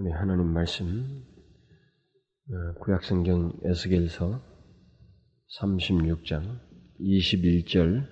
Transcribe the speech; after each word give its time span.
우리 0.00 0.12
하나님 0.12 0.46
말씀 0.52 1.24
어, 2.50 2.78
구약성경 2.78 3.52
에스겔서 3.64 4.40
36장 5.58 6.60
21절 7.00 8.06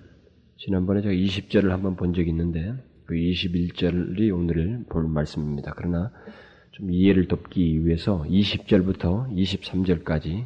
지난번에 0.57 1.01
제가 1.01 1.13
20절을 1.13 1.69
한번 1.69 1.95
본 1.95 2.13
적이 2.13 2.31
있는데 2.31 2.73
그 3.05 3.13
21절이 3.15 4.35
오늘 4.35 4.83
볼 4.89 5.07
말씀입니다. 5.07 5.73
그러나 5.77 6.11
좀 6.71 6.91
이해를 6.91 7.29
돕기 7.29 7.85
위해서 7.85 8.21
20절부터 8.23 9.31
23절까지 9.31 10.45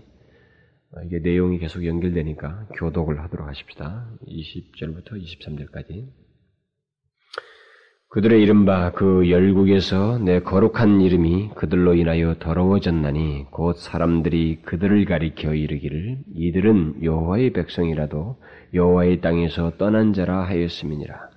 이게 1.08 1.20
내용이 1.20 1.58
계속 1.58 1.84
연결되니까 1.84 2.68
교독을 2.78 3.20
하도록 3.20 3.48
하십시다. 3.48 4.16
20절부터 4.28 5.14
23절까지. 5.14 6.21
그들의 8.14 8.42
이른바 8.42 8.92
그 8.92 9.30
열국에서 9.30 10.18
내 10.18 10.42
거룩한 10.42 11.00
이름이 11.00 11.52
그들로 11.56 11.94
인하여 11.94 12.36
더러워졌나니 12.40 13.46
곧 13.52 13.78
사람들이 13.78 14.64
그들을 14.64 15.06
가리켜 15.06 15.54
이르기를 15.54 16.18
이들은 16.36 17.04
여호와의 17.04 17.54
백성이라도 17.54 18.36
여호와의 18.74 19.22
땅에서 19.22 19.78
떠난 19.78 20.12
자라 20.12 20.44
하였음이니라. 20.44 21.30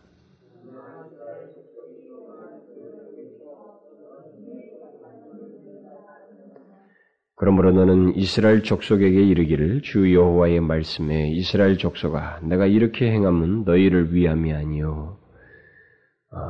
그러므로 7.36 7.70
너는 7.70 8.16
이스라엘 8.16 8.64
족속에게 8.64 9.22
이르기를 9.22 9.82
주 9.82 10.12
여호와의 10.12 10.58
말씀에 10.58 11.30
이스라엘 11.30 11.78
족속아 11.78 12.40
내가 12.42 12.66
이렇게 12.66 13.12
행함은 13.12 13.62
너희를 13.64 14.12
위함이 14.12 14.52
아니요 14.52 15.18
어, 15.20 15.23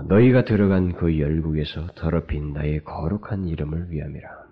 너희가 0.08 0.44
들어간 0.44 0.94
그 0.94 1.18
열국에서 1.18 1.88
더럽힌 1.94 2.52
나의 2.52 2.82
거룩한 2.84 3.46
이름을 3.46 3.90
위함이라. 3.90 4.44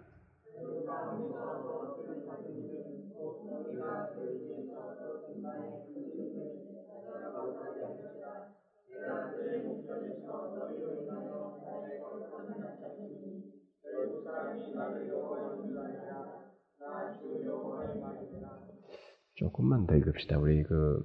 조금만 19.34 19.86
더 19.86 19.96
읽읍시다. 19.96 20.38
우리 20.38 20.62
그 20.62 21.04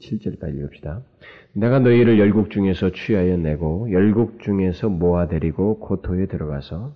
27절까지 0.00 0.54
읽읍시다. 0.58 1.02
내가 1.54 1.78
너희를 1.80 2.18
열국 2.18 2.50
중에서 2.50 2.90
취하여 2.92 3.36
내고 3.36 3.90
열국 3.90 4.40
중에서 4.40 4.88
모아 4.88 5.26
데리고 5.28 5.78
고토에 5.80 6.26
들어가서 6.26 6.92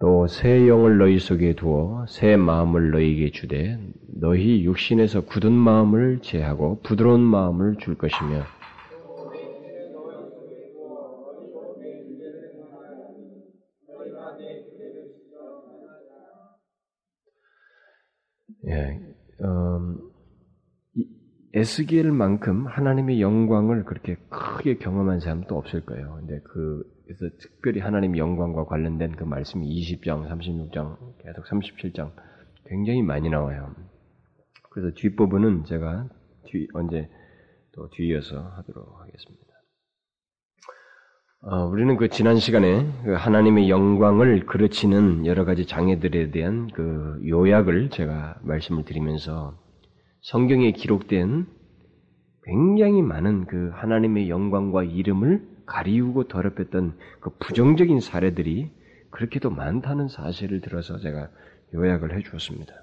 또 0.00 0.26
새 0.28 0.68
영을 0.68 0.98
너희 0.98 1.18
속에 1.18 1.54
두어 1.54 2.06
새 2.08 2.36
마음을 2.36 2.90
너희에게 2.92 3.30
주되 3.32 3.78
너희 4.06 4.64
육신에서 4.64 5.22
굳은 5.22 5.52
마음을 5.52 6.20
제하고 6.22 6.80
부드러운 6.82 7.20
마음을 7.20 7.76
줄 7.78 7.96
것이며 7.96 8.44
예, 18.68 19.00
음, 19.44 19.98
에스겔만큼 21.54 22.66
하나님의 22.66 23.20
영광을 23.20 23.84
그렇게 23.84 24.16
크게 24.28 24.76
경험한 24.76 25.20
사람도 25.20 25.56
없을 25.56 25.84
거예요. 25.84 26.16
근데 26.16 26.40
그, 26.44 26.84
그래서 27.04 27.34
특별히 27.40 27.80
하나님의 27.80 28.20
영광과 28.20 28.66
관련된 28.66 29.16
그 29.16 29.24
말씀이 29.24 29.66
20장, 29.66 30.28
36장, 30.28 30.98
계속 31.18 31.44
37장 31.46 32.12
굉장히 32.66 33.02
많이 33.02 33.30
나와요. 33.30 33.74
그래서 34.70 34.94
뒷부분은 34.94 35.64
제가 35.64 36.08
뒤, 36.46 36.68
언제 36.74 37.08
또 37.72 37.88
뒤이어서 37.90 38.40
하도록 38.40 39.00
하겠습니다. 39.00 39.47
어, 41.40 41.66
우리는 41.66 41.96
그 41.96 42.08
지난 42.08 42.36
시간에 42.36 42.84
그 43.04 43.12
하나님의 43.12 43.70
영광을 43.70 44.44
그르치는 44.44 45.24
여러 45.24 45.44
가지 45.44 45.66
장애들에 45.66 46.32
대한 46.32 46.68
그 46.74 47.20
요약을 47.24 47.90
제가 47.90 48.40
말씀을 48.42 48.84
드리면서 48.84 49.56
성경에 50.20 50.72
기록된 50.72 51.46
굉장히 52.42 53.02
많은 53.02 53.46
그 53.46 53.70
하나님의 53.72 54.28
영광과 54.28 54.82
이름을 54.82 55.46
가리우고 55.64 56.26
더럽혔던 56.26 56.98
그 57.20 57.30
부정적인 57.38 58.00
사례들이 58.00 58.72
그렇게도 59.10 59.50
많다는 59.50 60.08
사실을 60.08 60.60
들어서 60.60 60.98
제가 60.98 61.28
요약을 61.72 62.16
해 62.16 62.22
주었습니다. 62.22 62.74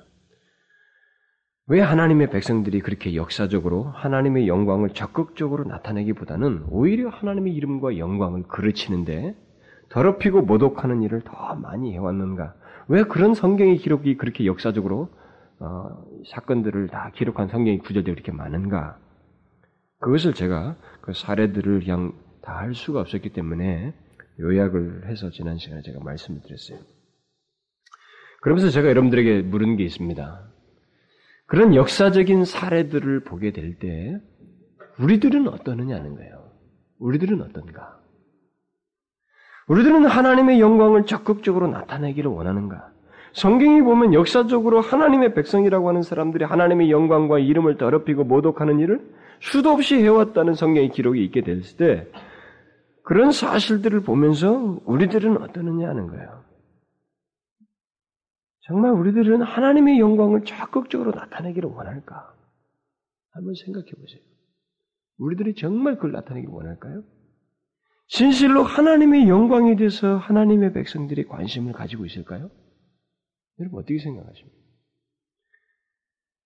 왜 1.68 1.82
하나님의 1.82 2.30
백성들이 2.30 2.82
그렇게 2.82 3.16
역사적으로 3.16 3.86
하나님의 3.86 4.48
영광을 4.48 4.90
적극적으로 4.90 5.64
나타내기보다는 5.64 6.66
오히려 6.70 7.10
하나님의 7.10 7.54
이름과 7.56 7.98
영광을 7.98 8.44
그르치는데 8.44 9.36
더럽히고 9.90 10.44
모독하는 10.44 11.02
일을 11.02 11.22
더 11.22 11.56
많이 11.56 11.94
해왔는가? 11.94 12.54
왜 12.88 13.04
그런 13.04 13.34
성경의 13.34 13.78
기록이 13.78 14.18
그렇게 14.18 14.46
역사적으로 14.46 15.10
어, 15.60 16.04
사건들을 16.30 16.90
다 16.90 17.12
기록한 17.16 17.48
성경의 17.48 17.80
구절들이 17.80 18.14
그렇게 18.16 18.32
많은가? 18.32 19.00
그것을 20.02 20.34
제가 20.34 20.76
그 21.02 21.14
사례들을 21.14 21.80
그냥 21.80 22.14
다 22.44 22.60
할 22.60 22.76
수가 22.76 23.00
없었기 23.00 23.30
때문에 23.34 23.96
요약을 24.40 25.10
해서 25.10 25.32
지난 25.32 25.58
시간에 25.58 25.82
제가 25.82 26.00
말씀을 26.04 26.42
드렸어요. 26.42 26.78
그러면서 28.44 28.70
제가 28.70 28.88
여러분들에게 28.90 29.42
물은 29.42 29.78
게 29.78 29.84
있습니다. 29.84 30.55
그런 31.48 31.76
역사적인 31.76 32.46
사례들을 32.46 33.22
보게 33.22 33.52
될 33.52 33.78
때 33.78 34.20
우리들은 35.00 35.48
어떠느냐는 35.48 36.16
거예요. 36.16 36.52
우리들은 37.00 37.42
어떤가? 37.42 38.00
우리들은 39.68 40.06
하나님의 40.06 40.60
영광을 40.60 41.06
적극적으로 41.06 41.68
나타내기를 41.68 42.30
원하는가? 42.32 42.90
성경이 43.34 43.82
보면 43.82 44.14
역사적으로 44.14 44.80
하나님의 44.80 45.34
백성이라고 45.34 45.90
하는 45.90 46.02
사람들이 46.04 46.46
하나님의 46.46 46.90
영광과 46.90 47.40
이름을 47.40 47.78
더럽히고 47.78 48.24
모독하는 48.24 48.80
일을 48.80 49.02
수도 49.42 49.72
없이 49.72 49.96
해왔다는 49.96 50.54
성경의 50.54 50.92
기록이 50.92 51.24
있게 51.26 51.42
됐을 51.42 51.76
때 51.78 52.08
그런 53.04 53.32
사실들을 53.32 54.00
보면서 54.02 54.80
우리들은 54.86 55.42
어떠느냐 55.42 55.90
하는 55.90 56.08
거예요. 56.08 56.45
정말 58.68 58.92
우리들은 58.92 59.42
하나님의 59.42 60.00
영광을 60.00 60.44
적극적으로 60.44 61.12
나타내기를 61.12 61.70
원할까? 61.70 62.34
한번 63.32 63.54
생각해 63.54 63.86
보세요. 63.92 64.22
우리들이 65.18 65.56
정말 65.56 65.96
그걸 65.96 66.12
나타내기 66.14 66.48
원할까요? 66.48 67.04
진실로 68.08 68.64
하나님의 68.64 69.28
영광에 69.30 69.76
대해서 69.76 70.18
하나님의 70.18 70.74
백성들이 70.74 71.26
관심을 71.26 71.74
가지고 71.74 72.06
있을까요? 72.06 72.50
여러분 73.60 73.80
어떻게 73.80 74.00
생각하십니까? 74.00 74.58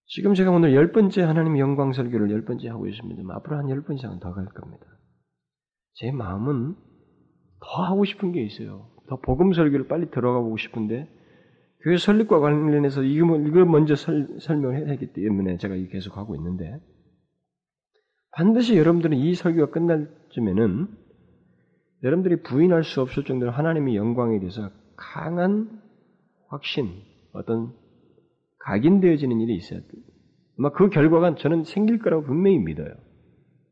지금 0.07 0.33
제가 0.33 0.51
오늘 0.51 0.73
열 0.73 0.91
번째 0.91 1.21
하나님의 1.21 1.59
영광 1.61 1.93
설교를 1.93 2.31
열 2.31 2.43
번째 2.45 2.67
하고 2.69 2.87
있습니다. 2.87 3.21
앞으로 3.35 3.57
한 3.57 3.69
열 3.69 3.81
번 3.83 3.95
이상은 3.95 4.19
더 4.19 4.33
갈 4.33 4.45
겁니다. 4.45 4.85
제 5.93 6.11
마음은 6.11 6.75
더 7.61 7.83
하고 7.83 8.05
싶은 8.05 8.31
게 8.31 8.41
있어요. 8.43 8.89
더 9.07 9.19
복음 9.21 9.53
설교를 9.53 9.87
빨리 9.87 10.09
들어가 10.11 10.39
보고 10.39 10.57
싶은데 10.57 11.07
교회 11.81 11.97
설립과 11.97 12.39
관련해서 12.39 13.03
이걸 13.03 13.65
먼저 13.65 13.95
설, 13.95 14.27
명해야 14.49 14.89
하기 14.89 15.13
때문에 15.13 15.57
제가 15.57 15.75
계속 15.89 16.17
하고 16.17 16.35
있는데 16.35 16.79
반드시 18.31 18.77
여러분들은 18.77 19.17
이 19.17 19.33
설교가 19.33 19.71
끝날 19.71 20.09
쯤에는 20.29 20.87
여러분들이 22.03 22.41
부인할 22.43 22.83
수 22.83 23.01
없을 23.01 23.23
정도로 23.23 23.51
하나님의 23.51 23.95
영광에 23.95 24.39
대해서 24.39 24.71
강한 24.95 25.81
확신, 26.47 26.89
어떤 27.33 27.73
각인되어지는 28.59 29.39
일이 29.41 29.55
있어야 29.55 29.79
돼요. 29.79 30.03
아마 30.57 30.71
그 30.71 30.89
결과가 30.89 31.35
저는 31.35 31.63
생길 31.63 31.99
거라고 31.99 32.23
분명히 32.23 32.59
믿어요. 32.59 32.93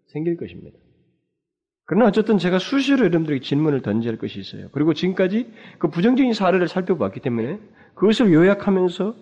생길 0.08 0.38
것입니다. 0.38 0.78
그러나 1.88 2.06
어쨌든 2.06 2.38
제가 2.38 2.60
수시로 2.60 3.00
여러분들에게 3.06 3.42
질문을 3.42 3.82
할 3.86 4.18
것이 4.18 4.40
있어요. 4.40 4.68
그리고 4.74 4.94
지금까지 4.94 5.52
그 5.80 5.90
부정적인 5.90 6.34
사례를 6.34 6.68
살펴봤기 6.68 7.22
때문에 7.22 7.60
그것을 7.96 8.32
요약하면서 8.34 9.16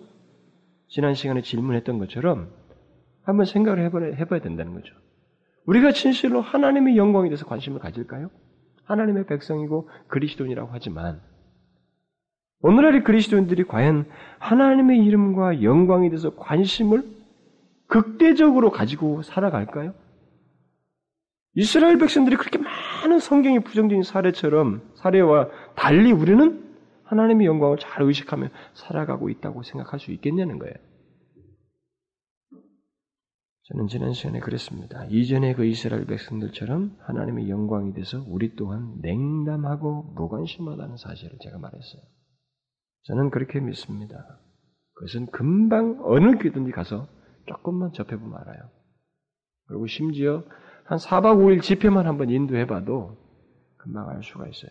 지난 0.88 1.14
시간에 1.14 1.42
질문했던 1.42 1.98
것처럼 1.98 2.50
한번 3.22 3.46
생각을 3.46 3.84
해봐야, 3.84 4.14
해봐야 4.14 4.40
된다는 4.40 4.74
거죠. 4.74 4.94
우리가 5.66 5.92
진실로 5.92 6.40
하나님의 6.40 6.96
영광에 6.96 7.28
대해서 7.28 7.46
관심을 7.46 7.78
가질까요? 7.78 8.30
하나님의 8.84 9.26
백성이고 9.26 9.88
그리스도인이라고 10.08 10.70
하지만 10.72 11.20
오늘날의 12.62 13.04
그리스도인들이 13.04 13.64
과연 13.64 14.06
하나님의 14.40 15.04
이름과 15.04 15.62
영광에 15.62 16.08
대해서 16.08 16.34
관심을 16.34 17.04
극대적으로 17.86 18.70
가지고 18.70 19.22
살아갈까요? 19.22 19.94
이스라엘 21.56 21.96
백성들이 21.96 22.36
그렇게 22.36 22.58
많은 22.58 23.18
성경이 23.18 23.60
부정적인 23.60 24.02
사례처럼 24.02 24.92
사례와 24.96 25.48
달리 25.74 26.12
우리는 26.12 26.62
하나님의 27.04 27.46
영광을 27.46 27.78
잘 27.78 28.02
의식하며 28.02 28.48
살아가고 28.74 29.30
있다고 29.30 29.62
생각할 29.62 29.98
수 29.98 30.12
있겠냐는 30.12 30.58
거예요. 30.58 30.74
저는 33.68 33.86
지난 33.88 34.12
시간에 34.12 34.38
그랬습니다. 34.38 35.06
이전에 35.06 35.54
그 35.54 35.64
이스라엘 35.64 36.04
백성들처럼 36.04 36.98
하나님의 37.00 37.48
영광이 37.48 37.94
돼서 37.94 38.22
우리 38.28 38.54
또한 38.54 38.98
냉담하고 39.00 40.12
무관심하다는 40.14 40.98
사실을 40.98 41.38
제가 41.40 41.58
말했어요. 41.58 42.02
저는 43.04 43.30
그렇게 43.30 43.60
믿습니다. 43.60 44.40
그것은 44.92 45.26
금방 45.30 46.00
어느 46.02 46.36
교회든지 46.36 46.70
가서 46.72 47.08
조금만 47.46 47.92
접해보면 47.92 48.38
알아요. 48.40 48.70
그리고 49.68 49.86
심지어 49.86 50.44
한 50.86 50.98
4박 50.98 51.38
5일 51.38 51.62
집회만 51.62 52.06
한번 52.06 52.30
인도해봐도 52.30 53.16
금방 53.76 54.08
알 54.08 54.22
수가 54.22 54.46
있어요. 54.46 54.70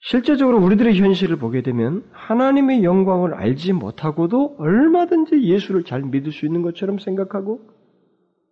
실제적으로 0.00 0.58
우리들의 0.58 0.96
현실을 0.96 1.36
보게 1.36 1.62
되면 1.62 2.08
하나님의 2.12 2.84
영광을 2.84 3.34
알지 3.34 3.72
못하고도 3.72 4.56
얼마든지 4.58 5.42
예수를 5.42 5.84
잘 5.84 6.02
믿을 6.02 6.30
수 6.30 6.46
있는 6.46 6.62
것처럼 6.62 6.98
생각하고 6.98 7.60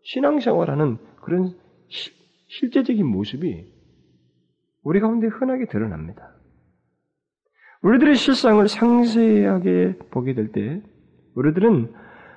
신앙생활하는 0.02 0.98
그런 1.22 1.56
시, 1.88 2.10
실제적인 2.48 3.06
모습이 3.06 3.72
우리 4.82 5.00
가운데 5.00 5.28
흔하게 5.28 5.66
드러납니다. 5.66 6.32
우리들의 7.82 8.16
실상을 8.16 8.66
상세하게 8.68 9.98
보게 10.10 10.34
될 10.34 10.50
때, 10.50 10.82
우리들은 11.34 11.92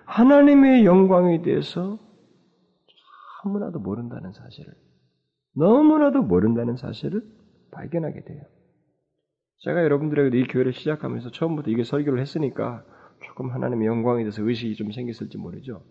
하나님의 0.06 0.86
영광에 0.86 1.42
대해서 1.42 2.00
너무나도 3.44 3.80
모른다는 3.80 4.32
사실을, 4.34 4.74
너무나도 5.56 6.24
모른다는 6.24 6.76
사실을 6.78 7.24
발견하게 7.72 8.24
돼요. 8.24 8.44
제가 9.60 9.84
여러분들에게 9.84 10.40
이 10.40 10.44
교회를 10.48 10.74
시작하면서 10.74 11.32
처음부터 11.32 11.70
이게 11.70 11.84
설교를 11.84 12.20
했으니까 12.22 12.86
조금 13.26 13.52
하나님의 13.52 13.88
영광에 13.88 14.24
대해서 14.24 14.42
의식이 14.42 14.76
좀 14.76 14.92
생겼을지 14.92 15.38
모르죠. 15.38 15.84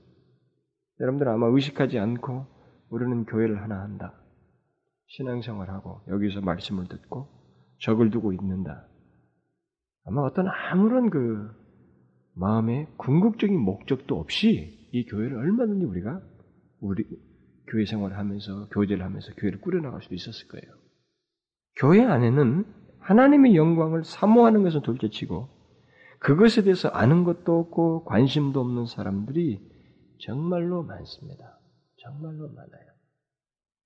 여러분들은 1.00 1.32
아마 1.32 1.46
의식하지 1.48 1.98
않고 1.98 2.46
우리는 2.90 3.24
교회를 3.26 3.62
하나 3.62 3.82
한다. 3.82 4.14
신앙생활하고 5.08 6.02
여기서 6.08 6.40
말씀을 6.40 6.88
듣고 6.88 7.28
적을 7.80 8.10
두고 8.10 8.32
있는다. 8.32 8.86
아마 10.04 10.22
어떤 10.22 10.46
아무런 10.48 11.10
그 11.10 11.50
마음의 12.34 12.88
궁극적인 12.96 13.58
목적도 13.58 14.18
없이 14.18 14.88
이 14.92 15.04
교회를 15.04 15.36
얼마든지 15.36 15.84
우리가 15.84 16.22
우리 16.80 17.04
교회 17.68 17.84
생활을 17.84 18.16
하면서 18.16 18.68
교제를 18.68 19.04
하면서 19.04 19.32
교회를 19.34 19.60
꾸려나갈 19.60 20.02
수도 20.02 20.14
있었을 20.14 20.48
거예요. 20.48 20.74
교회 21.76 22.04
안에는 22.04 22.64
하나님의 23.00 23.56
영광을 23.56 24.04
사모하는 24.04 24.62
것은 24.62 24.82
둘째치고 24.82 25.48
그것에 26.18 26.62
대해서 26.62 26.88
아는 26.88 27.24
것도 27.24 27.58
없고 27.58 28.04
관심도 28.04 28.60
없는 28.60 28.86
사람들이 28.86 29.60
정말로 30.20 30.82
많습니다. 30.82 31.58
정말로 32.02 32.48
많아요. 32.48 32.88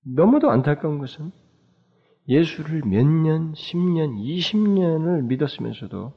너무도 0.05 0.49
안타까운 0.49 0.99
것은 0.99 1.31
예수를 2.27 2.81
몇 2.85 3.05
년, 3.05 3.53
10년, 3.53 4.17
20년을 4.17 5.25
믿었으면서도 5.25 6.13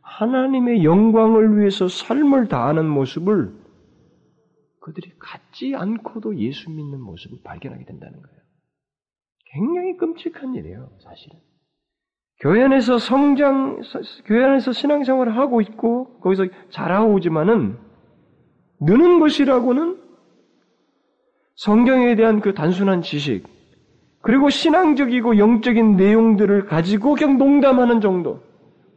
하나님의 0.00 0.84
영광을 0.84 1.58
위해서 1.58 1.88
삶을 1.88 2.48
다하는 2.48 2.86
모습을 2.86 3.63
그들이 4.84 5.12
갖지 5.18 5.74
않고도 5.74 6.36
예수 6.36 6.70
믿는 6.70 7.00
모습을 7.00 7.38
발견하게 7.42 7.86
된다는 7.86 8.20
거예요. 8.20 8.38
굉장히 9.46 9.96
끔찍한 9.96 10.54
일이에요, 10.54 10.90
사실은. 11.02 11.38
교회 12.40 12.62
안에서 12.62 12.98
성장, 12.98 13.80
교회 14.26 14.44
안에서 14.44 14.72
신앙생활을 14.72 15.38
하고 15.38 15.62
있고, 15.62 16.18
거기서 16.20 16.48
자라고 16.68 17.14
오지만은, 17.14 17.78
느는 18.82 19.20
것이라고는 19.20 20.02
성경에 21.54 22.14
대한 22.14 22.40
그 22.40 22.52
단순한 22.52 23.00
지식, 23.00 23.44
그리고 24.20 24.50
신앙적이고 24.50 25.38
영적인 25.38 25.96
내용들을 25.96 26.66
가지고 26.66 27.14
그냥 27.14 27.38
농담하는 27.38 28.02
정도. 28.02 28.42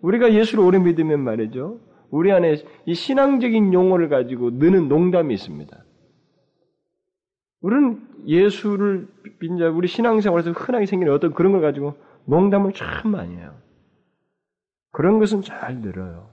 우리가 0.01 0.33
예수를 0.33 0.65
오래 0.65 0.79
믿으면 0.79 1.21
말이죠. 1.21 1.79
우리 2.09 2.31
안에 2.31 2.55
이 2.85 2.93
신앙적인 2.93 3.73
용어를 3.73 4.09
가지고 4.09 4.51
느는 4.51 4.87
농담이 4.87 5.33
있습니다. 5.33 5.83
우리는 7.61 8.01
예수를 8.25 9.07
빈자 9.39 9.69
우리 9.69 9.87
신앙생활에서 9.87 10.51
흔하게 10.51 10.85
생기는 10.85 11.13
어떤 11.13 11.33
그런 11.33 11.51
걸 11.51 11.61
가지고 11.61 11.95
농담을 12.25 12.73
참 12.73 13.11
많이 13.11 13.35
해요. 13.35 13.55
그런 14.91 15.19
것은 15.19 15.41
잘 15.41 15.79
늘어요. 15.79 16.29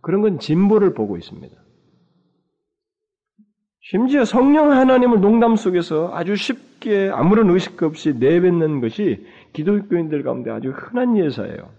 그런 0.00 0.22
건 0.22 0.38
진보를 0.38 0.94
보고 0.94 1.16
있습니다. 1.16 1.54
심지어 3.80 4.24
성령 4.24 4.70
하나님을 4.72 5.20
농담 5.20 5.56
속에서 5.56 6.10
아주 6.14 6.36
쉽게 6.36 7.10
아무런 7.10 7.48
의식 7.50 7.82
없이 7.82 8.12
내뱉는 8.12 8.80
것이 8.80 9.26
기독교인들 9.54 10.22
가운데 10.22 10.50
아주 10.50 10.70
흔한 10.70 11.16
예사예요. 11.16 11.70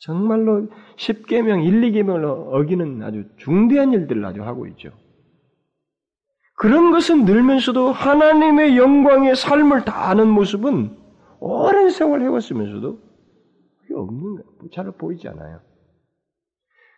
정말로 0.00 0.68
10계명, 0.96 1.64
1, 1.64 1.80
2계명을 1.92 2.54
어기는 2.54 3.02
아주 3.02 3.24
중대한 3.36 3.92
일들을 3.92 4.24
아주 4.24 4.42
하고 4.42 4.66
있죠. 4.68 4.90
그런 6.56 6.90
것은 6.90 7.24
늘면서도 7.24 7.92
하나님의 7.92 8.76
영광의 8.76 9.36
삶을 9.36 9.84
다하는 9.84 10.28
모습은 10.28 10.96
오랜 11.38 11.90
세월 11.90 12.22
해왔으면서도 12.22 12.98
그게 13.80 13.94
없는 13.94 14.22
거예요. 14.36 14.44
잘 14.72 14.90
보이지 14.92 15.28
않아요. 15.28 15.60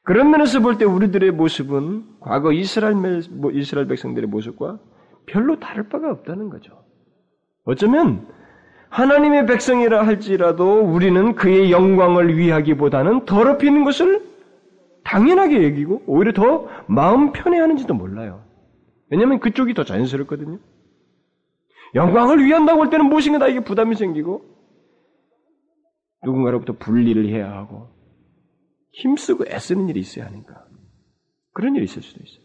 그런 0.04 0.30
면에서 0.30 0.60
볼 0.60 0.78
때 0.78 0.84
우리들의 0.84 1.30
모습은 1.32 2.18
과거 2.20 2.52
이스라엘, 2.52 2.96
뭐 3.30 3.52
이스라엘 3.52 3.86
백성들의 3.86 4.28
모습과 4.28 4.80
별로 5.26 5.60
다를 5.60 5.88
바가 5.88 6.10
없다는 6.10 6.50
거죠. 6.50 6.84
어쩌면 7.64 8.26
하나님의 8.92 9.46
백성이라 9.46 10.06
할지라도 10.06 10.80
우리는 10.82 11.34
그의 11.34 11.72
영광을 11.72 12.36
위하기보다는 12.36 13.24
더럽히는 13.24 13.84
것을 13.84 14.22
당연하게 15.04 15.64
여기고 15.64 16.02
오히려 16.06 16.32
더 16.32 16.68
마음 16.86 17.32
편해 17.32 17.58
하는지도 17.58 17.94
몰라요. 17.94 18.44
왜냐하면 19.08 19.40
그쪽이 19.40 19.72
더 19.72 19.84
자연스럽거든요. 19.84 20.58
영광을 21.94 22.44
위한다고 22.44 22.82
할 22.82 22.90
때는 22.90 23.06
무엇인가 23.06 23.38
나에게 23.38 23.60
부담이 23.60 23.96
생기고 23.96 24.44
누군가로부터 26.24 26.74
분리를 26.74 27.26
해야 27.30 27.50
하고 27.50 27.88
힘쓰고 28.92 29.46
애쓰는 29.48 29.88
일이 29.88 30.00
있어야 30.00 30.26
하니까 30.26 30.66
그런 31.54 31.74
일이 31.76 31.84
있을 31.84 32.02
수도 32.02 32.22
있어요. 32.22 32.44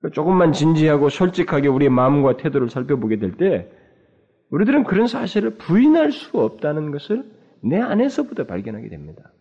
그러니까 0.00 0.14
조금만 0.16 0.52
진지하고 0.52 1.10
솔직하게 1.10 1.68
우리의 1.68 1.90
마음과 1.90 2.38
태도를 2.38 2.70
살펴보게 2.70 3.20
될 3.20 3.36
때 3.36 3.77
우리들은 4.50 4.84
그런 4.84 5.06
사실을 5.06 5.50
부인할 5.56 6.12
수 6.12 6.38
없다는 6.38 6.90
것을 6.90 7.24
내 7.62 7.78
안에서부터 7.80 8.44
발견하게 8.44 8.88
됩니다. 8.88 9.32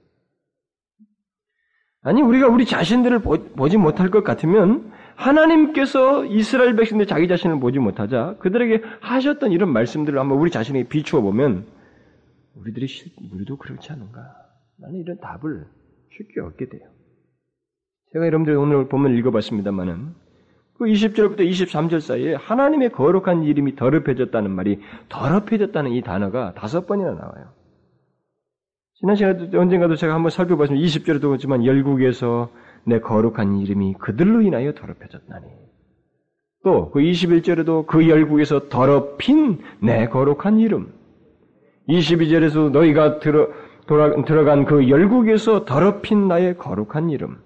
아니 2.02 2.22
우리가 2.22 2.48
우리 2.48 2.66
자신들을 2.66 3.20
보 3.20 3.70
지 3.70 3.78
못할 3.78 4.10
것 4.10 4.24
같으면 4.24 4.92
하나님께서 5.16 6.26
이스라엘 6.26 6.76
백성들 6.76 7.08
자기 7.08 7.28
자신을 7.28 7.60
보지 7.60 7.80
못하자 7.80 8.38
그들에게 8.40 8.82
하셨던 9.02 9.52
이런 9.52 9.72
말씀들을 9.74 10.18
한번 10.20 10.38
우리 10.38 10.52
자신에게 10.52 10.88
비추어 10.88 11.22
보면 11.22 11.66
우리들이 12.56 12.88
우리도 13.34 13.58
그렇지 13.58 13.92
않은가? 13.92 14.20
나는 14.80 15.00
이런 15.00 15.20
답을 15.20 15.66
쉽게 16.18 16.42
얻게 16.42 16.70
돼요. 16.70 16.88
제가 18.14 18.26
여러분들 18.26 18.56
오늘 18.56 18.88
보면 18.88 19.16
읽어봤습니다만은 19.18 20.14
그 20.78 20.86
20절부터 20.86 21.40
23절 21.40 22.02
사이에 22.02 22.36
하나님의 22.36 22.92
거룩한 22.92 23.44
이름이 23.44 23.76
더럽혀졌다는 23.76 24.52
말이 24.52 24.80
더럽혀졌다는 25.10 25.92
이 25.92 26.02
단어가 26.02 26.54
다섯 26.54 26.86
번이나 26.86 27.12
나와요. 27.12 27.48
지난 29.00 29.16
시간에 29.16 29.56
언젠가도 29.56 29.96
제가 29.96 30.14
한번 30.14 30.30
살펴봤습니다. 30.32 30.86
20절에도 30.86 31.22
그렇지만 31.22 31.66
열국에서 31.66 32.50
내 32.84 33.00
거룩한 33.00 33.58
이름이 33.58 33.96
그들로 34.00 34.42
인하여 34.42 34.74
더럽혀졌나니. 34.74 35.46
또 36.64 36.92
그 36.92 37.00
21절에도 37.00 37.86
그 37.86 38.10
열국에서 38.10 38.70
더럽힌 38.70 39.60
내 39.80 40.08
거룩한 40.08 40.60
이름. 40.60 40.94
22절에서 41.88 42.72
너희가 42.72 43.20
들어, 43.20 43.48
돌아, 43.88 44.14
들어간 44.24 44.66
그 44.66 44.90
열국에서 44.90 45.66
더럽힌 45.66 46.28
나의 46.28 46.58
거룩한 46.58 47.10
이름. 47.10 47.38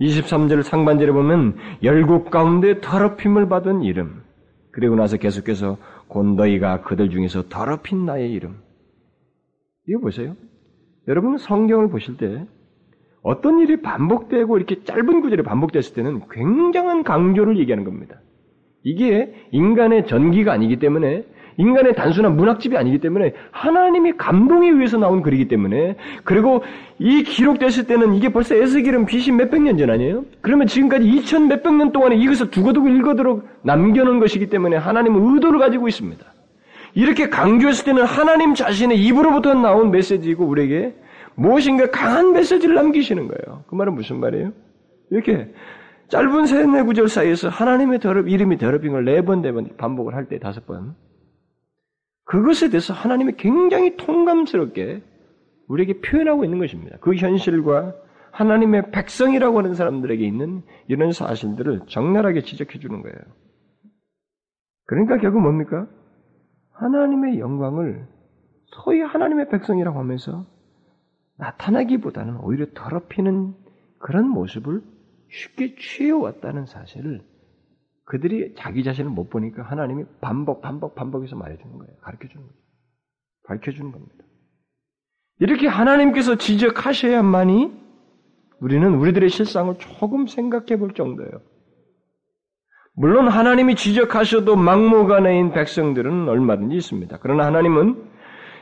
23절 0.00 0.62
상반절에 0.62 1.12
보면 1.12 1.56
열국 1.82 2.30
가운데 2.30 2.80
더럽힘을 2.80 3.48
받은 3.48 3.82
이름. 3.82 4.22
그리고 4.70 4.94
나서 4.94 5.16
계속해서 5.16 5.78
곧 6.08 6.34
너희가 6.34 6.82
그들 6.82 7.10
중에서 7.10 7.48
더럽힌 7.48 8.04
나의 8.04 8.30
이름. 8.32 8.56
이거 9.88 10.00
보세요. 10.00 10.36
여러분 11.08 11.38
성경을 11.38 11.88
보실 11.88 12.16
때 12.16 12.44
어떤 13.22 13.58
일이 13.58 13.80
반복되고 13.80 14.56
이렇게 14.56 14.84
짧은 14.84 15.20
구절이 15.20 15.42
반복됐을 15.42 15.94
때는 15.94 16.20
굉장한 16.30 17.02
강조를 17.02 17.58
얘기하는 17.58 17.84
겁니다. 17.84 18.20
이게 18.84 19.34
인간의 19.50 20.06
전기가 20.06 20.52
아니기 20.52 20.78
때문에 20.78 21.24
인간의 21.58 21.94
단순한 21.94 22.36
문학집이 22.36 22.76
아니기 22.76 22.98
때문에 22.98 23.32
하나님이 23.50 24.12
감동에 24.16 24.68
의해서 24.68 24.98
나온 24.98 25.22
글이기 25.22 25.48
때문에 25.48 25.96
그리고 26.24 26.62
이 26.98 27.22
기록됐을 27.22 27.84
때는 27.86 28.14
이게 28.14 28.28
벌써 28.30 28.54
에스겔은 28.54 29.06
BC 29.06 29.32
몇백 29.32 29.62
년 29.62 29.76
전 29.78 29.90
아니에요? 29.90 30.24
그러면 30.40 30.66
지금까지 30.66 31.04
2천 31.06 31.46
몇백 31.48 31.74
년 31.74 31.92
동안에 31.92 32.16
이것을 32.16 32.50
두고두고 32.50 32.88
읽어도록 32.88 33.48
남겨놓은 33.62 34.20
것이기 34.20 34.48
때문에 34.48 34.76
하나님은 34.76 35.34
의도를 35.34 35.58
가지고 35.58 35.88
있습니다. 35.88 36.24
이렇게 36.94 37.28
강조했을 37.28 37.84
때는 37.84 38.04
하나님 38.04 38.54
자신의 38.54 38.98
입으로부터 39.04 39.52
나온 39.54 39.90
메시지이고 39.90 40.44
우리에게 40.44 40.94
무엇인가 41.34 41.90
강한 41.90 42.32
메시지를 42.32 42.74
남기시는 42.74 43.28
거예요. 43.28 43.64
그 43.66 43.74
말은 43.74 43.94
무슨 43.94 44.18
말이에요? 44.20 44.52
이렇게 45.10 45.48
짧은 46.08 46.46
세네 46.46 46.82
구절 46.84 47.08
사이에서 47.08 47.48
하나님의 47.48 48.00
더럽, 48.00 48.28
이름이 48.28 48.56
더럽힌 48.58 48.92
걸 48.92 49.04
네 49.04 49.22
번, 49.22 49.42
네 49.42 49.52
번 49.52 49.68
반복을 49.76 50.14
할 50.14 50.26
때 50.28 50.38
다섯 50.38 50.66
번. 50.66 50.94
그것에 52.26 52.70
대해서 52.70 52.92
하나님이 52.92 53.32
굉장히 53.36 53.96
통감스럽게 53.96 55.02
우리에게 55.68 56.00
표현하고 56.00 56.44
있는 56.44 56.58
것입니다. 56.58 56.98
그 57.00 57.14
현실과 57.14 57.94
하나님의 58.32 58.90
백성이라고 58.90 59.58
하는 59.58 59.74
사람들에게 59.74 60.24
있는 60.24 60.62
이런 60.88 61.12
사실들을 61.12 61.82
적나라하게 61.88 62.42
지적해 62.42 62.78
주는 62.78 63.00
거예요. 63.00 63.16
그러니까 64.86 65.18
결국 65.18 65.40
뭡니까? 65.40 65.88
하나님의 66.72 67.38
영광을 67.38 68.06
소위 68.66 69.00
하나님의 69.00 69.48
백성이라고 69.48 69.98
하면서 69.98 70.46
나타나기보다는 71.38 72.38
오히려 72.40 72.66
더럽히는 72.74 73.54
그런 73.98 74.28
모습을 74.28 74.82
쉽게 75.30 75.76
취해왔다는 75.76 76.66
사실을 76.66 77.22
그들이 78.06 78.54
자기 78.56 78.82
자신을 78.84 79.10
못 79.10 79.28
보니까 79.28 79.62
하나님이 79.62 80.04
반복, 80.20 80.62
반복, 80.62 80.94
반복해서 80.94 81.36
말해주는 81.36 81.76
거예요. 81.76 81.92
가르쳐 82.00 82.28
주는 82.28 82.46
거예요. 82.46 82.66
밝혀 83.46 83.72
주는 83.72 83.92
겁니다. 83.92 84.24
이렇게 85.38 85.66
하나님께서 85.66 86.36
지적하셔야만이 86.36 87.72
우리는 88.60 88.94
우리들의 88.94 89.28
실상을 89.28 89.74
조금 89.78 90.26
생각해 90.26 90.78
볼 90.78 90.94
정도예요. 90.94 91.42
물론 92.94 93.28
하나님이 93.28 93.74
지적하셔도 93.74 94.56
막무가내인 94.56 95.52
백성들은 95.52 96.28
얼마든지 96.28 96.76
있습니다. 96.76 97.18
그러나 97.20 97.44
하나님은 97.44 98.02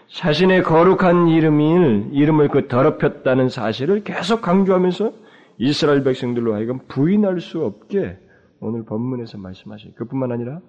자신의 0.09 0.65
거룩한 0.65 1.29
이름을, 1.29 2.09
이름을 2.13 2.49
그 2.49 2.67
더럽혔다는 2.67 3.49
사실을 3.49 4.03
계속 4.03 4.43
강조하면서 4.43 5.13
이스라엘 5.59 6.03
백성들로 6.03 6.55
하여금 6.55 6.81
부인할 6.89 7.41
수 7.41 7.65
없게 7.65 8.19
오늘 8.65 8.85
본문에서 8.85 9.39
말씀하시요 9.39 9.93
그뿐만 9.95 10.33
아니라 10.33 10.61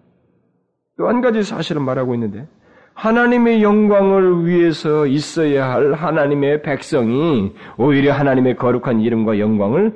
또 0.97 1.07
한 1.07 1.21
가지 1.21 1.43
사실을 1.43 1.81
말하고 1.81 2.13
있는데 2.15 2.47
하나님의 2.93 3.61
영광을 3.61 4.45
위해서 4.45 5.05
있어야 5.05 5.69
할 5.69 5.93
하나님의 5.93 6.61
백성이 6.61 7.53
오히려 7.77 8.13
하나님의 8.13 8.55
거룩한 8.55 9.01
이름과 9.01 9.39
영광을 9.39 9.95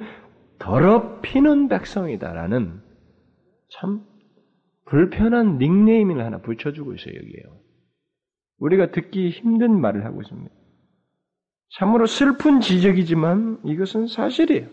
더럽히는 0.60 1.70
백성이다라는 1.70 2.82
참 3.72 4.02
불편한 4.86 5.58
닉네임을 5.60 6.24
하나 6.24 6.40
붙여주고 6.40 6.94
있어요, 6.96 7.16
여기에요. 7.16 7.60
우리가 8.60 8.92
듣기 8.92 9.30
힘든 9.30 9.80
말을 9.80 10.04
하고 10.04 10.22
있습니다. 10.22 10.54
참으로 11.78 12.06
슬픈 12.08 12.60
지적이지만 12.60 13.60
이것은 13.64 14.08
사실이에요. 14.08 14.68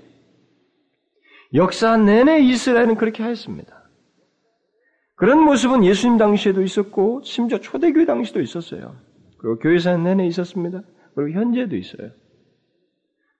역사 1.55 1.97
내내 1.97 2.41
이스라엘은 2.41 2.97
그렇게 2.97 3.23
하였습니다. 3.23 3.76
그런 5.15 5.41
모습은 5.41 5.85
예수님 5.85 6.19
당시에도 6.19 6.62
있었고 6.62 7.23
심지어 7.25 7.59
초대교회 7.59 8.05
당시도 8.05 8.41
있었어요. 8.41 8.97
그리고 9.38 9.59
교회사 9.59 9.97
내내 9.97 10.26
있었습니다. 10.26 10.83
그리고 11.15 11.38
현재도 11.38 11.76
있어요. 11.76 12.11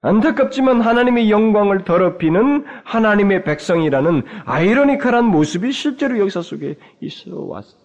안타깝지만 0.01 0.81
하나님의 0.81 1.31
영광을 1.31 1.85
더럽히는 1.85 2.65
하나님의 2.85 3.45
백성이라는 3.45 4.23
아이러니컬한 4.45 5.25
모습이 5.25 5.73
실제로 5.73 6.19
역사 6.19 6.43
속에 6.43 6.77
있어 7.01 7.41
왔어. 7.41 7.77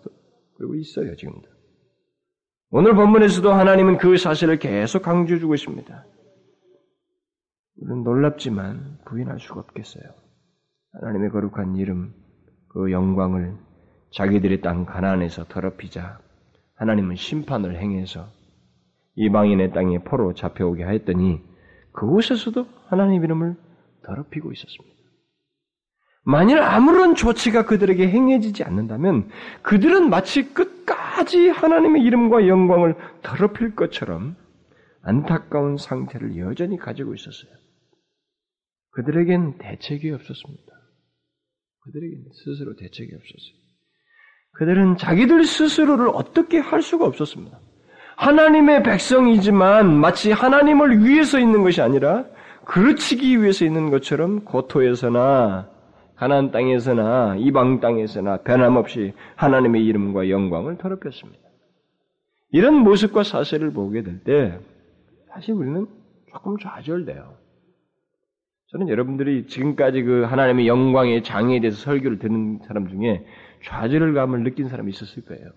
그리고 0.57 0.75
있어요, 0.75 1.15
지금도. 1.15 1.49
오늘 2.69 2.93
본문에서도 2.93 3.51
하나님은 3.51 3.97
그 3.97 4.17
사실을 4.17 4.59
계속 4.59 5.01
강조해 5.01 5.39
주고 5.39 5.55
있습니다. 5.55 6.05
우리는 7.81 8.03
놀랍지만 8.03 8.99
부인할 9.05 9.39
수가 9.39 9.61
없겠어요. 9.61 10.03
하나님의 10.93 11.31
거룩한 11.31 11.75
이름, 11.77 12.13
그 12.69 12.91
영광을 12.91 13.57
자기들의 14.11 14.61
땅 14.61 14.85
가나안에서 14.85 15.45
더럽히자 15.45 16.19
하나님은 16.75 17.15
심판을 17.15 17.77
행해서 17.77 18.27
이방인의 19.15 19.73
땅에 19.73 19.99
포로 19.99 20.33
잡혀오게 20.33 20.83
하였더니 20.83 21.41
그곳에서도 21.93 22.65
하나님 22.87 23.23
이름을 23.23 23.55
더럽히고 24.05 24.51
있었습니다. 24.51 24.91
만일 26.23 26.59
아무런 26.59 27.15
조치가 27.15 27.65
그들에게 27.65 28.07
행해지지 28.07 28.63
않는다면 28.63 29.29
그들은 29.63 30.09
마치 30.09 30.53
끝까지 30.53 31.49
하나님의 31.49 32.03
이름과 32.03 32.47
영광을 32.47 32.95
더럽힐 33.23 33.75
것처럼 33.75 34.35
안타까운 35.01 35.77
상태를 35.77 36.37
여전히 36.37 36.77
가지고 36.77 37.15
있었어요. 37.15 37.60
그들에겐 38.91 39.57
대책이 39.57 40.11
없었습니다. 40.11 40.71
그들에게는 41.83 42.25
스스로 42.45 42.75
대책이 42.75 43.15
없었어요. 43.15 43.61
그들은 44.53 44.97
자기들 44.97 45.45
스스로를 45.45 46.09
어떻게 46.13 46.59
할 46.59 46.81
수가 46.81 47.05
없었습니다. 47.05 47.59
하나님의 48.17 48.83
백성이지만 48.83 49.99
마치 49.99 50.31
하나님을 50.31 51.05
위해서 51.05 51.39
있는 51.39 51.63
것이 51.63 51.81
아니라 51.81 52.25
그르치기 52.65 53.41
위해서 53.41 53.65
있는 53.65 53.89
것처럼 53.89 54.43
고토에서나 54.45 55.69
가나안 56.15 56.51
땅에서나 56.51 57.37
이방 57.39 57.79
땅에서나 57.79 58.37
변함없이 58.43 59.13
하나님의 59.37 59.83
이름과 59.85 60.29
영광을 60.29 60.77
더럽혔습니다. 60.77 61.41
이런 62.51 62.75
모습과 62.75 63.23
사실을 63.23 63.71
보게 63.73 64.03
될 64.03 64.23
때 64.23 64.59
사실 65.33 65.53
우리는 65.53 65.87
조금 66.29 66.57
좌절돼요. 66.59 67.40
저는 68.71 68.87
여러분들이 68.87 69.47
지금까지 69.47 70.03
그 70.03 70.23
하나님의 70.23 70.67
영광의 70.67 71.23
장애에 71.23 71.59
대해서 71.59 71.77
설교를 71.77 72.19
듣는 72.19 72.59
사람 72.65 72.87
중에 72.87 73.25
좌절감을 73.65 74.43
느낀 74.43 74.69
사람이 74.69 74.91
있었을 74.91 75.25
거예요. 75.25 75.51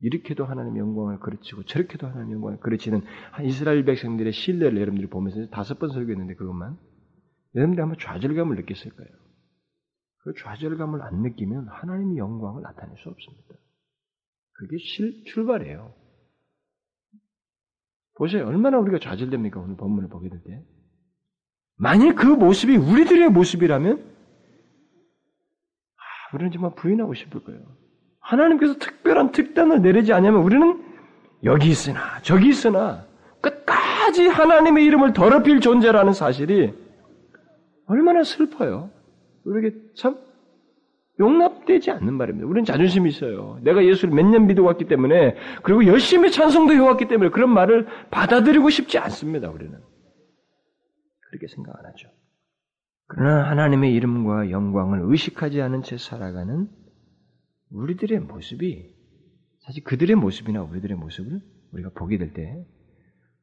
이렇게도 0.00 0.44
하나님의 0.44 0.78
영광을 0.78 1.18
그르치고 1.18 1.64
저렇게도 1.64 2.06
하나님의 2.06 2.34
영광을 2.34 2.60
그르치는 2.60 3.02
이스라엘 3.44 3.84
백성들의 3.84 4.32
신뢰를 4.32 4.80
여러분들이 4.80 5.08
보면서 5.08 5.48
다섯 5.48 5.78
번 5.80 5.90
설교했는데 5.90 6.34
그것만 6.34 6.78
여러분들이 7.56 7.82
아마 7.82 7.94
좌절감을 7.98 8.54
느꼈을 8.56 8.92
거예요. 8.92 9.10
그 10.18 10.34
좌절감을 10.38 11.02
안 11.02 11.22
느끼면 11.22 11.66
하나님의 11.68 12.18
영광을 12.18 12.62
나타낼 12.62 12.96
수 12.98 13.08
없습니다. 13.08 13.54
그게 14.52 14.76
실, 14.78 15.24
출발이에요. 15.24 15.92
보세요. 18.14 18.46
얼마나 18.46 18.78
우리가 18.78 18.98
좌절됩니까? 19.00 19.60
오늘 19.60 19.76
본문을 19.76 20.08
보게 20.08 20.28
될 20.28 20.40
때. 20.44 20.75
만일 21.76 22.14
그 22.14 22.26
모습이 22.26 22.76
우리들의 22.76 23.28
모습이라면 23.30 23.92
아, 25.96 26.34
우리는 26.34 26.50
정말 26.52 26.72
부인하고 26.74 27.14
싶을 27.14 27.42
거예요. 27.44 27.60
하나님께서 28.20 28.74
특별한 28.78 29.32
특단을 29.32 29.82
내리지 29.82 30.12
않으면 30.12 30.42
우리는 30.42 30.82
여기 31.44 31.68
있으나 31.68 32.00
저기 32.22 32.48
있으나 32.48 33.04
끝까지 33.40 34.26
하나님의 34.26 34.84
이름을 34.86 35.12
더럽힐 35.12 35.60
존재라는 35.60 36.12
사실이 36.12 36.72
얼마나 37.86 38.24
슬퍼요. 38.24 38.90
우리에게 39.44 39.76
참 39.94 40.18
용납되지 41.20 41.92
않는 41.92 42.14
말입니다. 42.14 42.46
우리는 42.48 42.64
자존심이 42.64 43.08
있어요. 43.08 43.58
내가 43.62 43.84
예수를 43.84 44.12
몇 44.14 44.26
년 44.26 44.46
믿어왔기 44.46 44.86
때문에 44.86 45.36
그리고 45.62 45.86
열심히 45.86 46.30
찬송도 46.30 46.72
해왔기 46.74 47.06
때문에 47.08 47.30
그런 47.30 47.50
말을 47.50 47.86
받아들이고 48.10 48.68
싶지 48.70 48.98
않습니다. 48.98 49.48
우리는. 49.50 49.78
그렇게 51.38 51.54
생각 51.54 51.78
안 51.78 51.86
하죠. 51.86 52.08
그러나 53.06 53.48
하나님의 53.50 53.94
이름과 53.94 54.50
영광을 54.50 55.00
의식하지 55.02 55.60
않은 55.62 55.82
채 55.82 55.96
살아가는 55.96 56.68
우리들의 57.70 58.20
모습이 58.20 58.94
사실 59.60 59.84
그들의 59.84 60.16
모습이나 60.16 60.62
우리들의 60.62 60.96
모습을 60.96 61.40
우리가 61.72 61.90
보게 61.90 62.18
될 62.18 62.32
때 62.32 62.66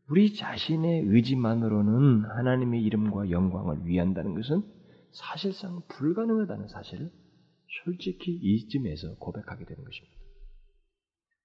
우리 0.09 0.35
자신의 0.35 1.03
의지만으로는 1.05 2.25
하나님의 2.29 2.83
이름과 2.83 3.29
영광을 3.29 3.85
위한다는 3.85 4.35
것은 4.35 4.63
사실상 5.12 5.81
불가능하다는 5.88 6.67
사실을 6.67 7.09
솔직히 7.85 8.33
이쯤에서 8.33 9.15
고백하게 9.15 9.65
되는 9.65 9.83
것입니다. 9.83 10.15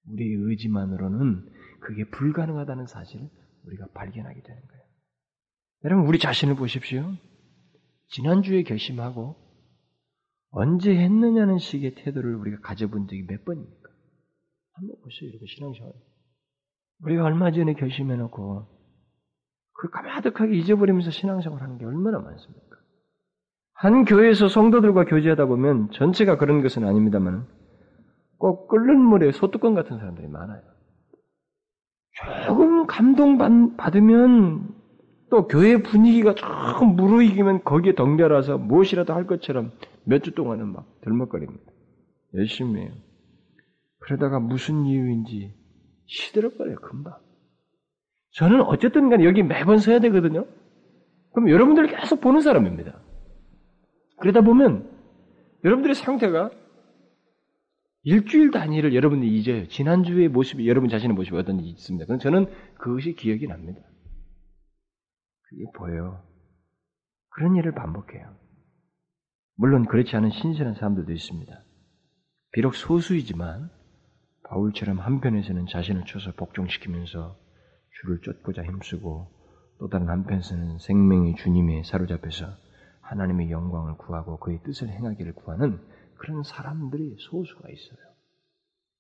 우리의 0.09 0.35
의지만으로는 0.35 1.49
그게 1.81 2.05
불가능하다는 2.11 2.87
사실을 2.87 3.29
우리가 3.65 3.87
발견하게 3.95 4.43
되는 4.43 4.63
거예요. 4.67 4.78
여러분, 5.85 6.07
우리 6.07 6.19
자신을 6.19 6.57
보십시오. 6.57 7.13
지난주에 8.09 8.63
결심하고 8.63 9.37
언제 10.51 10.97
했느냐는 10.97 11.59
식의 11.59 11.95
태도를 11.97 12.35
우리가 12.35 12.61
가져본 12.63 13.07
적이 13.07 13.27
몇 13.27 13.45
번입니까? 13.45 13.91
한번 14.73 14.97
보세요, 15.03 15.29
여러분, 15.31 15.47
신앙생활. 15.47 15.93
우리가 17.05 17.25
얼마 17.25 17.53
전에 17.53 17.75
결심해놓고 17.75 18.67
그 19.75 19.91
까마득하게 19.91 20.57
잊어버리면서 20.57 21.11
신앙생활 21.11 21.63
하는 21.63 21.79
게 21.79 21.85
얼마나 21.85 22.19
많습니까? 22.19 22.77
한 23.75 24.05
교회에서 24.05 24.49
성도들과 24.49 25.05
교제하다 25.05 25.47
보면 25.47 25.93
전체가 25.93 26.37
그런 26.37 26.63
것은 26.63 26.85
아닙니다만 26.85 27.47
꼭 28.39 28.67
끓는 28.67 28.99
물에 28.99 29.31
소뚜껑 29.31 29.75
같은 29.75 29.99
사람들이 29.99 30.27
많아요. 30.27 30.63
조금 32.47 32.89
감동받으면 32.89 34.78
또 35.31 35.47
교회 35.47 35.83
분위기가 35.83 36.35
조금 36.35 36.97
무르익으면 36.97 37.63
거기에 37.65 37.95
덩달아서 37.95 38.59
무엇이라도 38.59 39.13
할 39.13 39.27
것처럼 39.27 39.73
몇 40.05 40.23
주 40.23 40.33
동안은 40.35 40.73
막 40.73 40.87
들먹거립니다. 41.03 41.65
열심히 42.35 42.81
해요. 42.83 42.93
그러다가 44.01 44.41
무슨 44.41 44.87
이유인지 44.87 45.55
시들어버려요, 46.07 46.77
금방. 46.77 47.15
저는 48.33 48.63
어쨌든 48.63 49.11
간에 49.11 49.25
여기 49.25 49.43
매번 49.43 49.79
서야 49.79 50.01
되거든요. 50.01 50.47
그럼 51.35 51.51
여러분들 51.51 51.89
계속 51.89 52.21
보는 52.21 52.41
사람입니다. 52.41 52.99
그러다 54.19 54.41
보면 54.41 54.89
여러분들의 55.65 55.95
상태가 55.95 56.51
일주일 58.05 58.51
단위를 58.51 58.95
여러분이 58.95 59.29
잊어요. 59.29 59.67
지난주의 59.69 60.29
모습이, 60.29 60.67
여러분 60.69 60.89
자신의 60.89 61.15
모습이 61.15 61.37
어떤지 61.37 61.69
있습니다. 61.69 62.19
저는 62.19 62.47
그것이 62.79 63.15
기억이 63.15 63.47
납니다. 63.47 63.81
그게 65.49 65.65
보여요. 65.75 66.23
그런 67.31 67.57
일을 67.57 67.73
반복해요. 67.73 68.37
물론 69.57 69.87
그렇지 69.87 70.15
않은 70.17 70.31
신선한 70.31 70.75
사람들도 70.75 71.13
있습니다. 71.13 71.65
비록 72.53 72.75
소수이지만 72.75 73.71
바울처럼 74.45 74.99
한편에서는 74.99 75.67
자신을 75.67 76.05
쳐서 76.07 76.33
복종시키면서 76.33 77.39
주를 78.01 78.21
쫓고자 78.23 78.63
힘쓰고 78.63 79.31
또 79.79 79.89
다른 79.89 80.09
한편에서는 80.09 80.79
생명의 80.79 81.37
주님에 81.37 81.83
사로잡혀서 81.85 82.47
하나님의 83.03 83.51
영광을 83.51 83.97
구하고 83.97 84.39
그의 84.39 84.63
뜻을 84.63 84.89
행하기를 84.89 85.35
구하는 85.35 85.81
그런 86.17 86.43
사람들이 86.43 87.17
소수가 87.19 87.69
있어요. 87.69 87.99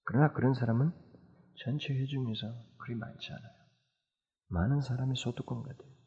그러나 0.04 0.32
그런 0.32 0.54
사람은 0.54 0.92
전체 1.64 1.92
회 1.92 2.06
중에서 2.06 2.46
그리 2.78 2.94
많지 2.94 3.32
않아요. 3.32 3.52
많은 4.48 4.80
사람이 4.80 5.14
소뚜껑 5.16 5.62
같아요. 5.62 5.97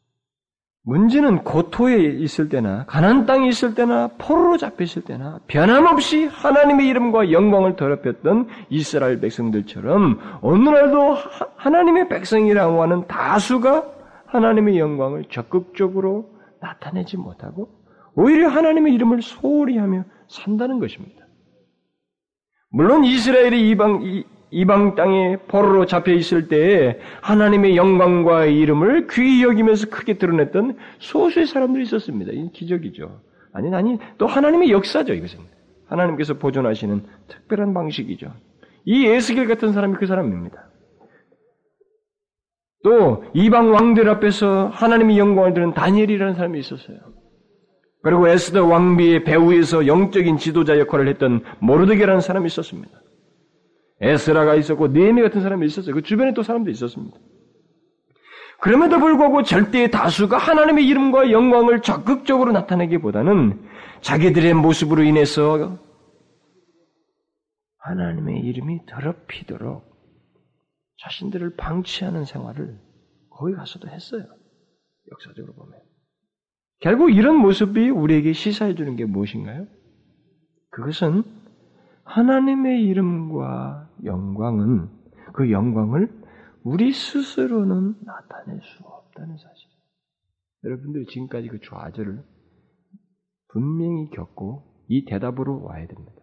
문제는 0.84 1.44
고토에 1.44 1.96
있을 1.96 2.48
때나 2.48 2.84
가난 2.86 3.24
땅에 3.24 3.48
있을 3.48 3.74
때나 3.74 4.08
포로로 4.18 4.56
잡혀 4.56 4.82
있을 4.82 5.02
때나 5.02 5.38
변함없이 5.46 6.26
하나님의 6.26 6.88
이름과 6.88 7.30
영광을 7.30 7.76
더럽혔던 7.76 8.48
이스라엘 8.68 9.20
백성들처럼 9.20 10.40
오늘날도 10.42 11.16
하나님의 11.56 12.08
백성이라고 12.08 12.82
하는 12.82 13.06
다수가 13.06 13.92
하나님의 14.26 14.78
영광을 14.78 15.24
적극적으로 15.30 16.30
나타내지 16.60 17.16
못하고 17.16 17.68
오히려 18.14 18.48
하나님의 18.48 18.92
이름을 18.94 19.22
소홀히 19.22 19.78
하며 19.78 20.04
산다는 20.28 20.80
것입니다. 20.80 21.22
물론 22.70 23.04
이스라엘이 23.04 23.70
이방, 23.70 24.00
이 24.02 24.24
방 24.66 24.94
땅에 24.94 25.38
포로로 25.48 25.86
잡혀 25.86 26.12
있을 26.12 26.48
때에 26.48 26.98
하나님의 27.22 27.76
영광과 27.76 28.44
이름을 28.44 29.06
귀히 29.10 29.42
여기면서 29.42 29.88
크게 29.88 30.18
드러냈던 30.18 30.76
소수의 30.98 31.46
사람들이 31.46 31.84
있었습니다. 31.84 32.32
이 32.32 32.50
기적이죠. 32.52 33.20
아니, 33.52 33.74
아니, 33.74 33.98
또 34.18 34.26
하나님의 34.26 34.70
역사죠, 34.70 35.14
이것은. 35.14 35.40
하나님께서 35.86 36.34
보존하시는 36.34 37.02
특별한 37.28 37.74
방식이죠. 37.74 38.32
이 38.84 39.06
에스겔 39.06 39.46
같은 39.46 39.72
사람이 39.72 39.96
그 39.96 40.06
사람입니다. 40.06 40.68
또 42.82 43.24
이방 43.32 43.72
왕들 43.72 44.08
앞에서 44.08 44.68
하나님의 44.68 45.18
영광을 45.18 45.54
드는 45.54 45.72
다니엘이라는 45.74 46.34
사람이 46.34 46.58
있었어요. 46.58 46.98
그리고 48.02 48.26
에스더 48.26 48.66
왕비의 48.66 49.22
배후에서 49.22 49.86
영적인 49.86 50.36
지도자 50.38 50.78
역할을 50.78 51.06
했던 51.06 51.44
모르드게라는 51.60 52.20
사람이 52.20 52.46
있었습니다. 52.46 52.90
에스라가 54.02 54.56
있었고 54.56 54.88
네미 54.88 55.22
같은 55.22 55.40
사람이 55.40 55.64
있었어요. 55.64 55.94
그 55.94 56.02
주변에 56.02 56.34
또 56.34 56.42
사람도 56.42 56.70
있었습니다. 56.70 57.16
그럼에도 58.60 58.98
불구하고 58.98 59.42
절대의 59.42 59.90
다수가 59.90 60.36
하나님의 60.36 60.86
이름과 60.86 61.30
영광을 61.30 61.80
적극적으로 61.82 62.52
나타내기보다는 62.52 63.68
자기들의 64.02 64.54
모습으로 64.54 65.02
인해서 65.02 65.78
하나님의 67.78 68.40
이름이 68.40 68.86
더럽히도록 68.86 69.84
자신들을 71.04 71.56
방치하는 71.56 72.24
생활을 72.24 72.78
거기 73.30 73.54
가서도 73.54 73.88
했어요. 73.88 74.22
역사적으로 75.10 75.54
보면. 75.54 75.80
결국 76.80 77.10
이런 77.10 77.36
모습이 77.36 77.90
우리에게 77.90 78.32
시사해 78.32 78.74
주는 78.74 78.94
게 78.96 79.04
무엇인가요? 79.04 79.66
그것은 80.70 81.24
하나님의 82.04 82.82
이름과 82.84 83.81
영광은 84.04 84.88
그 85.34 85.50
영광을 85.50 86.10
우리 86.64 86.92
스스로는 86.92 87.94
나타낼 88.04 88.60
수 88.62 88.84
없다는 88.84 89.36
사실이에요. 89.36 89.82
여러분들이 90.64 91.06
지금까지 91.06 91.48
그 91.48 91.58
좌절을 91.60 92.22
분명히 93.48 94.10
겪고 94.10 94.84
이 94.88 95.04
대답으로 95.04 95.62
와야 95.62 95.86
됩니다. 95.86 96.22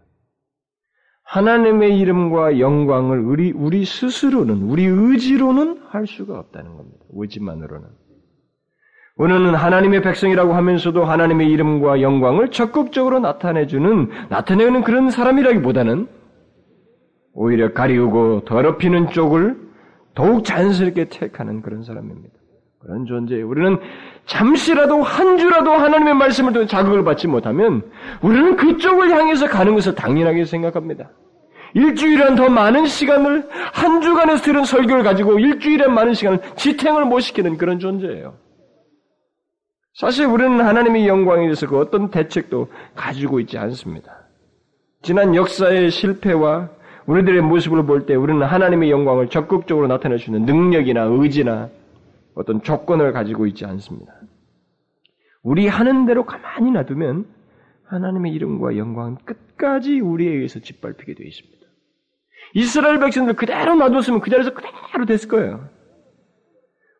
하나님의 1.23 1.99
이름과 1.99 2.59
영광을 2.59 3.19
우리, 3.19 3.51
우리 3.51 3.85
스스로는, 3.85 4.63
우리 4.63 4.85
의지로는 4.85 5.83
할 5.89 6.07
수가 6.07 6.39
없다는 6.39 6.75
겁니다. 6.75 7.05
의지만으로는. 7.11 7.87
우리는 9.17 9.53
하나님의 9.53 10.01
백성이라고 10.01 10.53
하면서도 10.53 11.03
하나님의 11.03 11.51
이름과 11.51 12.01
영광을 12.01 12.49
적극적으로 12.49 13.19
나타내주는, 13.19 14.09
나타내는 14.29 14.81
그런 14.81 15.11
사람이라기보다는 15.11 16.07
오히려 17.33 17.73
가리우고 17.73 18.45
더럽히는 18.45 19.11
쪽을 19.11 19.57
더욱 20.15 20.43
자연스럽게 20.43 21.05
택하는 21.05 21.61
그런 21.61 21.83
사람입니다. 21.83 22.33
그런 22.79 23.05
존재예요. 23.05 23.47
우리는 23.47 23.77
잠시라도 24.25 25.03
한 25.03 25.37
주라도 25.37 25.71
하나님의 25.71 26.13
말씀을 26.15 26.53
통해 26.53 26.65
자극을 26.65 27.03
받지 27.03 27.27
못하면 27.27 27.83
우리는 28.21 28.55
그쪽을 28.55 29.11
향해서 29.11 29.47
가는 29.47 29.73
것을 29.75 29.95
당연하게 29.95 30.45
생각합니다. 30.45 31.09
일주일은 31.73 32.35
더 32.35 32.49
많은 32.49 32.85
시간을 32.87 33.47
한 33.73 34.01
주간에서 34.01 34.43
들은 34.43 34.63
설교를 34.63 35.03
가지고 35.03 35.39
일주일에 35.39 35.87
많은 35.87 36.13
시간을 36.13 36.39
지탱을 36.55 37.05
못 37.05 37.19
시키는 37.19 37.57
그런 37.57 37.79
존재예요. 37.79 38.35
사실 39.93 40.25
우리는 40.25 40.61
하나님의 40.61 41.07
영광에 41.07 41.43
대해서 41.43 41.67
그 41.67 41.77
어떤 41.77 42.09
대책도 42.09 42.69
가지고 42.95 43.39
있지 43.41 43.57
않습니다. 43.57 44.27
지난 45.01 45.35
역사의 45.35 45.91
실패와 45.91 46.69
우리들의 47.09 47.41
모습을 47.41 47.87
볼 47.87 48.05
때 48.05 48.13
우리는 48.13 48.39
하나님의 48.45 48.91
영광을 48.91 49.29
적극적으로 49.29 49.87
나타낼 49.87 50.19
수 50.19 50.29
있는 50.29 50.45
능력이나 50.45 51.05
의지나 51.05 51.69
어떤 52.35 52.61
조건을 52.61 53.13
가지고 53.13 53.47
있지 53.47 53.65
않습니다. 53.65 54.13
우리 55.41 55.67
하는 55.67 56.05
대로 56.05 56.23
가만히 56.23 56.69
놔두면 56.69 57.25
하나님의 57.85 58.31
이름과 58.33 58.77
영광은 58.77 59.17
끝까지 59.25 59.99
우리에 59.99 60.31
의해서 60.31 60.59
짓밟히게 60.59 61.15
되어 61.15 61.25
있습니다. 61.25 61.59
이스라엘 62.53 62.99
백성들 62.99 63.33
그대로 63.33 63.73
놔뒀으면 63.73 64.19
그 64.19 64.29
자리에서 64.29 64.53
그대로 64.53 65.05
됐을 65.07 65.29
거예요. 65.29 65.67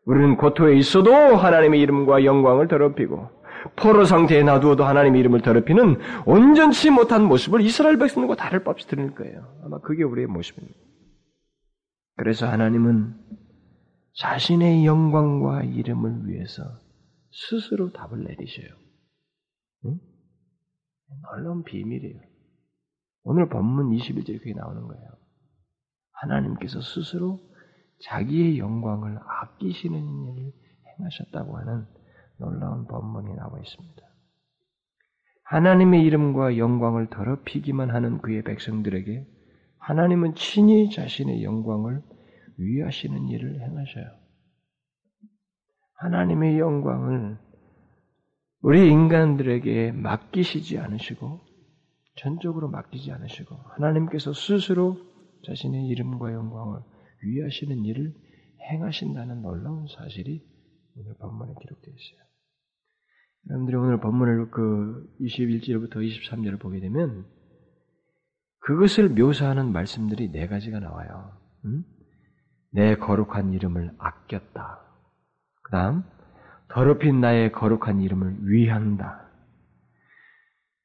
우리는 0.06 0.38
고토에 0.38 0.76
있어도 0.78 1.14
하나님의 1.14 1.80
이름과 1.82 2.26
영광을 2.26 2.68
더럽히고 2.68 3.30
포로 3.76 4.06
상태에 4.06 4.44
놔두어도 4.44 4.86
하나님의 4.86 5.20
이름을 5.22 5.42
더럽히는 5.42 6.00
온전치 6.26 6.90
못한 6.90 7.26
모습을 7.26 7.62
이스라엘 7.62 7.98
백성들과 7.98 8.36
다를 8.36 8.64
바 8.64 8.72
없이 8.72 8.88
드릴 8.88 9.14
거예요. 9.16 9.60
아마 9.64 9.80
그게 9.80 10.04
우리의 10.04 10.28
모습입니다. 10.28 10.80
그래서 12.16 12.48
하나님은 12.48 13.16
자신의 14.16 14.86
영광과 14.86 15.64
이름을 15.64 16.28
위해서 16.28 16.64
스스로 17.32 17.92
답을 17.92 18.24
내리셔요. 18.24 18.68
응? 19.86 20.00
놀라운 21.24 21.64
비밀이에요. 21.64 22.20
오늘 23.24 23.48
본문 23.48 23.92
21절에 23.92 24.40
그게 24.40 24.54
나오는 24.54 24.82
거예요. 24.88 25.10
하나님께서 26.12 26.82
스스로 26.82 27.40
자기의 28.04 28.60
영광을 28.60 29.18
아끼시는 29.18 29.98
일을 29.98 30.52
행하셨다고 31.00 31.58
하는 31.58 31.86
놀라운 32.40 32.88
본문이 32.88 33.36
나와 33.36 33.60
있습니다. 33.60 34.02
하나님의 35.44 36.04
이름과 36.04 36.58
영광을 36.58 37.10
더럽히기만 37.10 37.90
하는 37.90 38.20
그의 38.20 38.44
백성들에게 38.44 39.26
하나님은 39.80 40.36
친히 40.36 40.90
자신의 40.90 41.44
영광을 41.44 42.04
위하시는 42.58 43.28
일을 43.28 43.62
행하셔요. 43.62 44.06
하나님의 45.94 46.60
영광을 46.60 47.38
우리 48.62 48.90
인간들에게 48.90 49.94
맡기시지 49.94 50.78
않으시고 50.78 51.40
전적으로 52.18 52.70
맡기지 52.70 53.12
않으시고 53.12 53.56
하나님께서 53.56 54.34
스스로 54.34 54.98
자신의 55.46 55.88
이름과 55.88 56.34
영광을 56.34 56.82
위하시는 57.24 57.86
일을 57.86 58.14
행하신다는 58.72 59.42
놀라운 59.42 59.88
사실이 59.88 60.46
오늘 60.98 61.14
본문에 61.16 61.54
기록되어 61.60 61.94
있어요. 61.94 62.29
여러분들이 63.48 63.78
오늘 63.78 64.00
본문을 64.00 64.52
그 64.52 65.08
21절부터 65.22 65.96
23절을 65.96 66.60
보게 66.60 66.80
되면 66.80 67.26
그것을 68.60 69.10
묘사하는 69.10 69.72
말씀들이 69.72 70.32
네 70.32 70.48
가지가 70.48 70.80
나와요. 70.80 71.32
음? 71.66 71.84
내 72.72 72.96
거룩한 72.96 73.54
이름을 73.54 73.92
아꼈다. 73.98 74.80
그 75.64 75.72
다음, 75.72 76.04
더럽힌 76.70 77.22
나의 77.22 77.52
거룩한 77.52 78.02
이름을 78.02 78.38
위한다. 78.42 79.26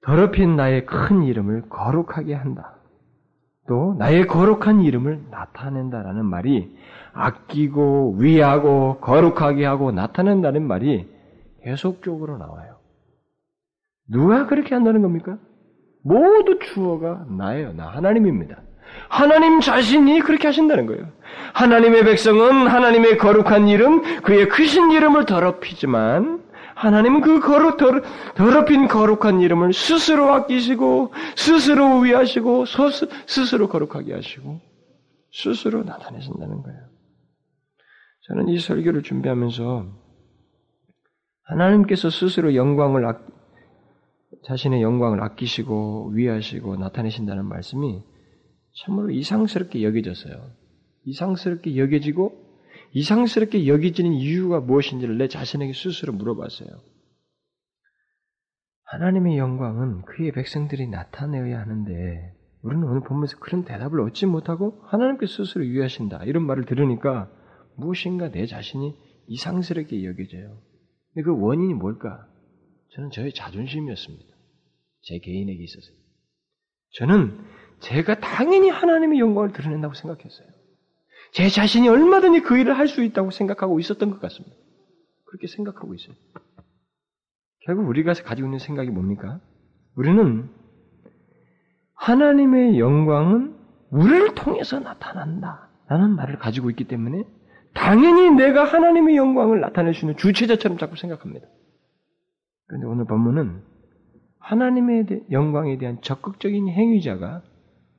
더럽힌 0.03 0.57
나의 0.57 0.87
큰 0.87 1.23
이름을 1.23 1.69
거룩하게 1.69 2.35
한다. 2.35 2.77
또 3.67 3.95
나의 3.99 4.27
거룩한 4.27 4.83
이름을 4.83 5.27
나타낸다라는 5.31 6.27
말이 6.27 6.77
아끼고 7.13 8.17
위하고 8.19 8.99
거룩하게 9.01 9.65
하고 9.65 9.91
나타낸다는 9.93 10.67
말이 10.67 11.14
계속적으로 11.65 12.39
나와요. 12.39 12.79
누가 14.09 14.47
그렇게 14.47 14.75
한다는 14.75 15.03
겁니까? 15.03 15.39
모두 16.03 16.59
주어가 16.61 17.25
나예요. 17.31 17.73
나 17.73 17.89
하나님입니다. 17.89 18.63
하나님 19.09 19.61
자신이 19.61 20.21
그렇게 20.21 20.47
하신다는 20.47 20.87
거예요. 20.87 21.11
하나님의 21.55 22.05
백성은 22.05 22.69
하나님의 22.69 23.17
거룩한 23.19 23.69
이름, 23.69 24.03
그의 24.23 24.49
크신 24.49 24.91
이름을 24.93 25.25
더럽히지만 25.25 26.45
하나님은 26.75 27.21
그 27.21 27.41
거룩, 27.41 27.77
더럽힌 28.35 28.89
거룩한 28.89 29.41
이름을 29.41 29.73
스스로 29.73 30.33
아끼시고, 30.33 31.13
스스로 31.37 32.01
위하시고, 32.01 32.65
스스로 33.27 33.69
거룩하게 33.69 34.13
하시고, 34.13 34.61
스스로 35.33 35.85
나타내신다는 35.85 36.63
거예요. 36.63 36.81
저는 38.27 38.49
이 38.49 38.59
설교를 38.59 39.03
준비하면서 39.03 40.04
하나님께서 41.45 42.11
스스로 42.11 42.55
영광을 42.55 43.07
아, 43.07 43.21
자신의 44.45 44.83
영광을 44.83 45.23
아끼시고 45.23 46.11
위하시고 46.15 46.77
나타내신다는 46.77 47.47
말씀이 47.47 48.03
참으로 48.85 49.11
이상스럽게 49.11 49.83
여겨졌어요. 49.83 50.51
이상스럽게 51.05 51.77
여겨지고 51.77 52.45
이상스럽게 52.93 53.67
여겨지는 53.67 54.13
이유가 54.13 54.61
무엇인지를 54.61 55.19
내 55.19 55.29
자신에게 55.29 55.73
스스로 55.73 56.13
물어봤어요. 56.13 56.69
하나님의 58.85 59.39
영광은 59.39 60.03
그의 60.03 60.33
백성들이 60.33 60.89
나타내어야 60.89 61.61
하는데 61.61 62.35
우리는 62.63 62.85
오늘 62.85 63.03
보면서 63.03 63.37
그런 63.39 63.65
대답을 63.65 64.01
얻지 64.01 64.27
못하고 64.27 64.83
하나님께 64.87 65.27
스스로 65.27 65.67
유하신다 65.67 66.25
이런 66.25 66.47
말을 66.47 66.65
들으니까 66.65 67.31
무엇인가 67.77 68.31
내 68.31 68.47
자신이 68.47 68.97
이상스럽게 69.27 70.05
여겨져요. 70.05 70.74
그 71.23 71.39
원인이 71.39 71.75
뭘까? 71.75 72.27
저는 72.95 73.11
저의 73.11 73.33
자존심이었습니다. 73.33 74.35
제 75.03 75.19
개인에게 75.19 75.63
있어서. 75.63 75.87
저는 76.95 77.39
제가 77.81 78.21
당연히 78.21 78.71
하나님의 78.71 79.19
영광을 79.19 79.53
드러낸다고 79.53 79.95
생각했어요. 79.95 80.49
제 81.33 81.49
자신이 81.49 81.89
얼마든지 81.89 82.41
그 82.41 82.57
일을 82.59 82.79
할 82.79 82.89
수 82.89 83.03
있다고 83.03 83.31
생각하고 83.31 83.81
있었던 83.81 84.11
것 84.11 84.21
같습니다. 84.21 84.57
그렇게 85.27 85.47
생각하고 85.49 85.95
있어요. 85.95 86.15
결국 87.67 87.89
우리가 87.89 88.13
가지고 88.13 88.47
있는 88.49 88.59
생각이 88.59 88.91
뭡니까? 88.91 89.41
우리는 89.97 90.49
하나님의 91.95 92.79
영광은 92.79 93.57
우리를 93.91 94.35
통해서 94.35 94.79
나타난다. 94.81 95.71
라는 95.87 96.15
말을 96.17 96.39
가지고 96.39 96.71
있기 96.71 96.85
때문에 96.85 97.25
당연히 97.75 98.31
내가 98.31 98.65
하나님의 98.65 99.17
영광을 99.17 99.61
나타낼 99.61 99.95
수 99.95 100.05
있는 100.05 100.17
주체자처럼 100.17 100.79
자꾸 100.79 100.97
생각합니다. 100.97 101.47
그런데 102.67 102.87
오늘 102.87 103.05
본문은 103.05 103.63
하나님의 104.39 105.27
영광에 105.31 105.79
대한 105.79 106.01
적극적인 106.01 106.69
행위자가 106.69 107.43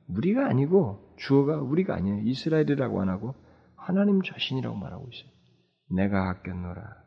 우리가 0.08 0.46
아니고 0.46 1.14
주어가 1.16 1.60
우리가 1.60 1.94
아니에요. 1.94 2.20
이스라엘이라고 2.24 3.00
안 3.00 3.08
하고 3.08 3.34
하나님 3.76 4.22
자신이라고 4.22 4.76
말하고 4.76 5.08
있어요. 5.12 5.30
내가 5.90 6.30
아꼈노라. 6.30 7.04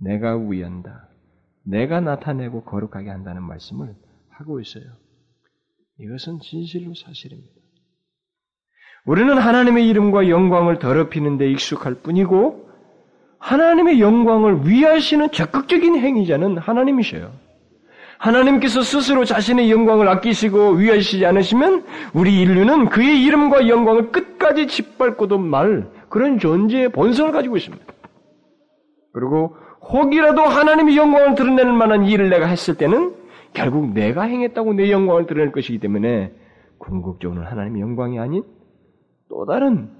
내가 0.00 0.36
위한다. 0.36 1.08
내가 1.64 2.00
나타내고 2.00 2.64
거룩하게 2.64 3.10
한다는 3.10 3.42
말씀을 3.42 3.94
하고 4.30 4.60
있어요. 4.60 4.84
이것은 5.98 6.40
진실로 6.40 6.94
사실입니다. 6.94 7.61
우리는 9.04 9.36
하나님의 9.36 9.88
이름과 9.88 10.28
영광을 10.28 10.78
더럽히는 10.78 11.36
데 11.36 11.50
익숙할 11.50 11.94
뿐이고 11.94 12.68
하나님의 13.38 14.00
영광을 14.00 14.68
위하시는 14.68 15.32
적극적인 15.32 15.96
행위자는 15.96 16.58
하나님이셔요. 16.58 17.32
하나님께서 18.18 18.82
스스로 18.82 19.24
자신의 19.24 19.72
영광을 19.72 20.06
아끼시고 20.08 20.74
위하시지 20.74 21.26
않으시면 21.26 21.84
우리 22.14 22.40
인류는 22.40 22.88
그의 22.88 23.20
이름과 23.24 23.66
영광을 23.66 24.12
끝까지 24.12 24.68
짓밟고도 24.68 25.38
말 25.38 25.88
그런 26.08 26.38
존재의 26.38 26.90
본성을 26.90 27.32
가지고 27.32 27.56
있습니다. 27.56 27.84
그리고 29.12 29.56
혹이라도 29.80 30.42
하나님의 30.42 30.96
영광을 30.96 31.34
드러내는 31.34 31.74
만한 31.74 32.04
일을 32.04 32.30
내가 32.30 32.46
했을 32.46 32.76
때는 32.76 33.14
결국 33.52 33.92
내가 33.92 34.22
행했다고 34.22 34.74
내 34.74 34.92
영광을 34.92 35.26
드러낼 35.26 35.50
것이기 35.50 35.78
때문에 35.80 36.30
궁극적으로는 36.78 37.50
하나님의 37.50 37.82
영광이 37.82 38.20
아닌 38.20 38.44
또 39.32 39.46
다른 39.46 39.90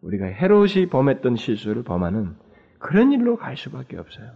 우리가 0.00 0.26
헤롯이 0.26 0.88
범했던 0.88 1.34
실수를 1.34 1.82
범하는 1.82 2.36
그런 2.78 3.10
일로 3.10 3.36
갈 3.36 3.56
수밖에 3.56 3.96
없어요. 3.96 4.30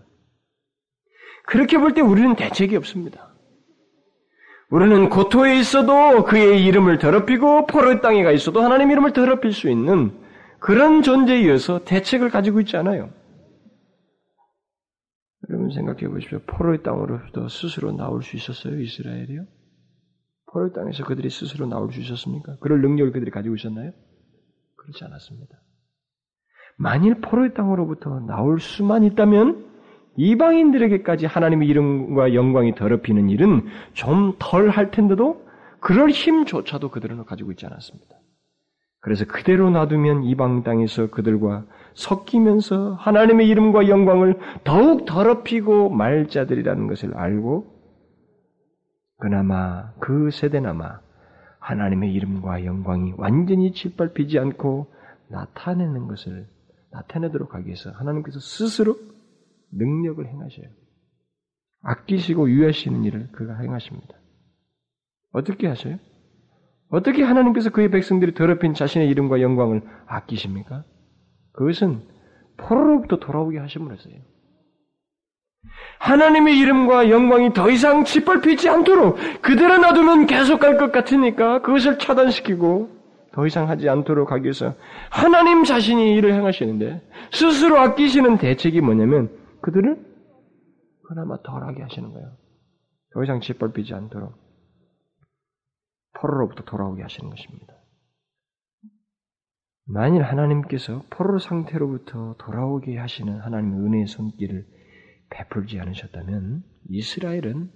그렇게 1.47 1.79
볼 1.79 1.95
때 1.95 2.01
우리는 2.01 2.35
대책이 2.35 2.77
없습니다. 2.77 3.33
우리는 4.71 5.09
고토에 5.09 5.57
있어도 5.61 6.25
그의 6.25 6.65
이름을 6.67 6.99
더럽히고 6.99 7.67
포로 7.67 8.01
땅에 8.01 8.25
가 8.25 8.33
있어도 8.33 8.61
하나님 8.61 8.91
이름을 8.91 9.13
더럽힐 9.13 9.53
수 9.53 9.71
있는 9.71 10.11
그런 10.59 11.03
존재이어서 11.03 11.85
대책을 11.85 12.29
가지고 12.29 12.61
있지 12.61 12.77
않아요. 12.77 13.11
여러분 15.49 15.71
생각해 15.71 16.09
보십시오. 16.09 16.41
포로의 16.41 16.83
땅으로부터 16.83 17.49
스스로 17.49 17.93
나올 17.93 18.23
수 18.25 18.37
있었어요, 18.37 18.81
이스라엘이요? 18.81 19.45
포로의 20.53 20.73
땅에서 20.75 21.05
그들이 21.05 21.31
스스로 21.31 21.67
나올 21.67 21.93
수 21.93 22.01
있었습니까? 22.01 22.57
그럴 22.61 22.81
능력을 22.83 23.13
그들이 23.13 23.31
가지고 23.31 23.55
있었나요? 23.55 23.93
그렇지 24.89 25.05
않았습니다. 25.05 25.55
만일 26.79 27.21
포로의 27.21 27.55
땅으로부터 27.55 28.21
나올 28.21 28.61
수만 28.61 29.05
있다면 29.05 29.67
이방인들에게까지 30.17 31.27
하나님의 31.27 31.69
이름과 31.69 32.35
영광이 32.35 32.75
더럽히는 32.75 33.29
일은 33.29 33.67
좀 33.93 34.35
덜 34.39 34.71
할 34.71 34.91
텐데도 34.91 35.47
그럴 35.81 36.11
힘조차도 36.11 36.91
그들은 36.91 37.25
가지고 37.25 37.53
있지 37.53 37.67
않았습니다. 37.67 38.17
그래서 39.01 39.25
그대로 39.27 39.71
놔두면 39.71 40.25
이방 40.25 40.65
땅에서 40.65 41.11
그들과 41.11 41.65
섞이면서 41.95 42.95
하나님의 42.95 43.47
이름과 43.49 43.89
영광을 43.89 44.39
더욱 44.65 45.05
더럽히고 45.05 45.91
말자들이라는 45.91 46.89
것을 46.89 47.17
알고 47.17 47.79
그나마 49.19 49.93
그 50.01 50.31
세대나마 50.31 51.01
하나님의 51.69 52.15
이름과 52.15 52.65
영광이 52.65 53.13
완전히 53.19 53.73
짓밟히지 53.73 54.39
않고 54.39 54.91
나타내는 55.29 56.09
것을 56.09 56.49
나타내도록 56.91 57.55
하기 57.55 57.67
위해서 57.67 57.91
하나님께서 57.91 58.41
스스로 58.41 58.97
능력을 59.73 60.27
행하셔요. 60.27 60.67
아끼시고 61.83 62.51
유하시는 62.51 63.05
일을 63.05 63.33
그가 63.33 63.59
행하십니다. 63.59 64.15
어떻게 65.33 65.67
하셔요? 65.67 65.99
어떻게 66.89 67.23
하나님께서 67.23 67.69
그의 67.69 67.91
백성들이 67.91 68.33
더럽힌 68.33 68.73
자신의 68.73 69.11
이름과 69.11 69.43
영광을 69.43 69.83
아끼십니까? 70.07 70.85
그것은 71.53 72.01
포로로부터 72.57 73.19
돌아오게 73.19 73.59
하심으로써요. 73.59 74.15
하나님의 75.99 76.59
이름과 76.59 77.11
영광이 77.11 77.53
더 77.53 77.71
이상 77.71 78.05
짓밟히지 78.05 78.69
않도록 78.69 79.19
그대로 79.43 79.79
놔두면 79.79 80.27
계속 80.27 80.61
갈 80.61 80.79
것 80.79 80.93
같으니까 80.93 81.61
그것을 81.63 81.99
차단시키고 81.99 82.97
더 83.33 83.47
이상 83.47 83.69
하지 83.69 83.89
않도록 83.89 84.33
하기 84.33 84.45
위해서 84.45 84.75
하나님 85.11 85.65
자신이 85.65 86.15
일을 86.17 86.35
행하시는데 86.35 87.03
스스로 87.33 87.79
아끼시는 87.79 88.39
대책이 88.39 88.81
뭐냐면 88.81 89.31
그들을 89.61 89.97
그나마 91.09 91.37
덜하게 91.43 91.83
하시는 91.83 92.13
거예요. 92.13 92.37
더 93.15 93.25
이상 93.25 93.41
짓밟히지 93.41 93.95
않도록 93.95 94.35
포로로부터 96.21 96.65
돌아오게 96.65 97.03
하시는 97.03 97.31
것입니다. 97.31 97.75
만일 99.87 100.23
하나님께서 100.23 101.03
포로 101.09 101.39
상태로부터 101.39 102.35
돌아오게 102.39 102.99
하시는 102.99 103.41
하나님의 103.41 103.79
은혜의 103.81 104.07
손길을 104.07 104.67
베풀지 105.31 105.81
않으셨다면 105.81 106.63
이스라엘은 106.89 107.71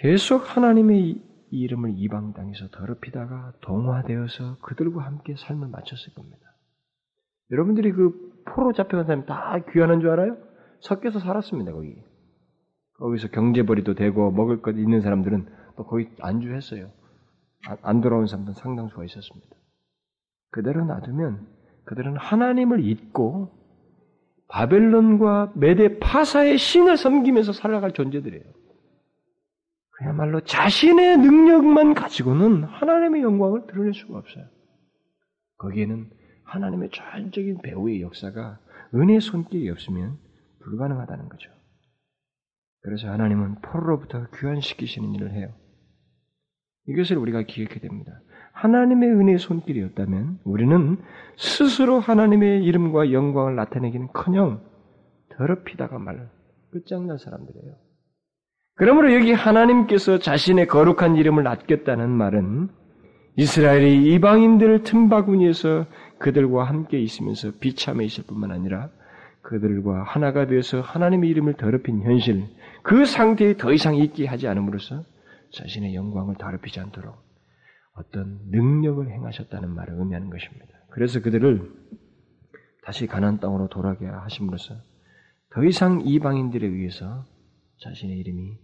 계속 0.00 0.56
하나님의 0.56 1.22
이름을 1.50 1.94
이방 1.96 2.34
땅에서 2.34 2.68
더럽히다가 2.68 3.52
동화되어서 3.62 4.58
그들과 4.58 5.04
함께 5.04 5.34
삶을 5.36 5.68
마쳤을 5.68 6.14
겁니다. 6.14 6.38
여러분들이 7.50 7.92
그 7.92 8.42
포로 8.44 8.72
잡혀간 8.72 9.06
사람이 9.06 9.26
다 9.26 9.58
귀환한 9.72 10.00
줄 10.00 10.10
알아요? 10.10 10.36
섞여서 10.80 11.20
살았습니다, 11.20 11.72
거기. 11.72 11.96
거기서 12.98 13.28
경제벌이도 13.28 13.94
되고 13.94 14.30
먹을 14.30 14.62
것 14.62 14.72
있는 14.72 15.00
사람들은 15.00 15.46
또 15.76 15.86
거기 15.86 16.08
안주했어요. 16.20 16.90
안 17.82 18.00
돌아온 18.00 18.26
사람들은 18.26 18.54
상당수가 18.54 19.04
있었습니다. 19.04 19.56
그대로 20.50 20.84
놔두면 20.84 21.46
그들은 21.84 22.16
하나님을 22.16 22.84
잊고 22.84 23.55
바벨론과 24.48 25.52
메대 25.56 25.98
파사의 25.98 26.58
신을 26.58 26.96
섬기면서 26.96 27.52
살아갈 27.52 27.92
존재들이에요. 27.92 28.44
그야말로 29.90 30.40
자신의 30.40 31.18
능력만 31.18 31.94
가지고는 31.94 32.64
하나님의 32.64 33.22
영광을 33.22 33.66
드러낼 33.66 33.94
수가 33.94 34.18
없어요. 34.18 34.44
거기에는 35.58 36.10
하나님의 36.44 36.90
전적인 36.92 37.62
배우의 37.62 38.02
역사가 38.02 38.58
은혜의 38.94 39.20
손길이 39.20 39.70
없으면 39.70 40.18
불가능하다는 40.60 41.28
거죠. 41.28 41.50
그래서 42.82 43.08
하나님은 43.08 43.62
포로로부터 43.62 44.26
귀환시키시는 44.30 45.14
일을 45.14 45.32
해요. 45.32 45.52
이것을 46.88 47.16
우리가 47.16 47.42
기억해야 47.42 47.80
됩니다. 47.80 48.20
하나님의 48.56 49.10
은혜의 49.10 49.38
손길이었다면 49.38 50.38
우리는 50.44 50.96
스스로 51.36 52.00
하나님의 52.00 52.64
이름과 52.64 53.12
영광을 53.12 53.54
나타내기는 53.54 54.08
커녕 54.14 54.60
더럽히다가 55.36 55.98
말 55.98 56.30
끝장난 56.72 57.18
사람들이에요. 57.18 57.74
그러므로 58.76 59.14
여기 59.14 59.32
하나님께서 59.32 60.18
자신의 60.18 60.68
거룩한 60.68 61.16
이름을 61.16 61.46
아꼈다는 61.46 62.08
말은 62.10 62.68
이스라엘이 63.36 64.14
이방인들 64.14 64.84
틈바구니에서 64.84 65.84
그들과 66.18 66.64
함께 66.64 66.98
있으면서 66.98 67.50
비참해 67.60 68.06
있을 68.06 68.24
뿐만 68.24 68.52
아니라 68.52 68.88
그들과 69.42 70.02
하나가 70.02 70.46
되어서 70.46 70.80
하나님의 70.80 71.28
이름을 71.28 71.54
더럽힌 71.54 72.02
현실, 72.02 72.44
그 72.82 73.04
상태에 73.04 73.58
더 73.58 73.72
이상 73.72 73.96
있게 73.96 74.26
하지 74.26 74.48
않음으로써 74.48 75.02
자신의 75.52 75.94
영광을 75.94 76.36
더럽히지 76.36 76.80
않도록 76.80 77.25
어떤 77.96 78.40
능력을 78.50 79.10
행하셨다는 79.10 79.74
말을 79.74 79.94
의미하는 79.98 80.30
것입니다. 80.30 80.66
그래서 80.90 81.20
그들을 81.20 81.72
다시 82.84 83.06
가난 83.06 83.40
땅으로 83.40 83.68
돌아가게 83.68 84.06
하심으로써 84.06 84.74
더 85.50 85.64
이상 85.64 86.02
이방인들에 86.04 86.66
의해서 86.66 87.24
자신의 87.78 88.18
이름이 88.18 88.58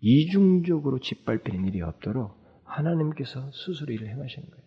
이중적으로 0.00 1.00
짓밟히는 1.00 1.66
일이 1.66 1.80
없도록 1.80 2.36
하나님께서 2.64 3.50
스스로 3.52 3.92
일을 3.92 4.08
행하시는 4.08 4.50
거예요. 4.50 4.66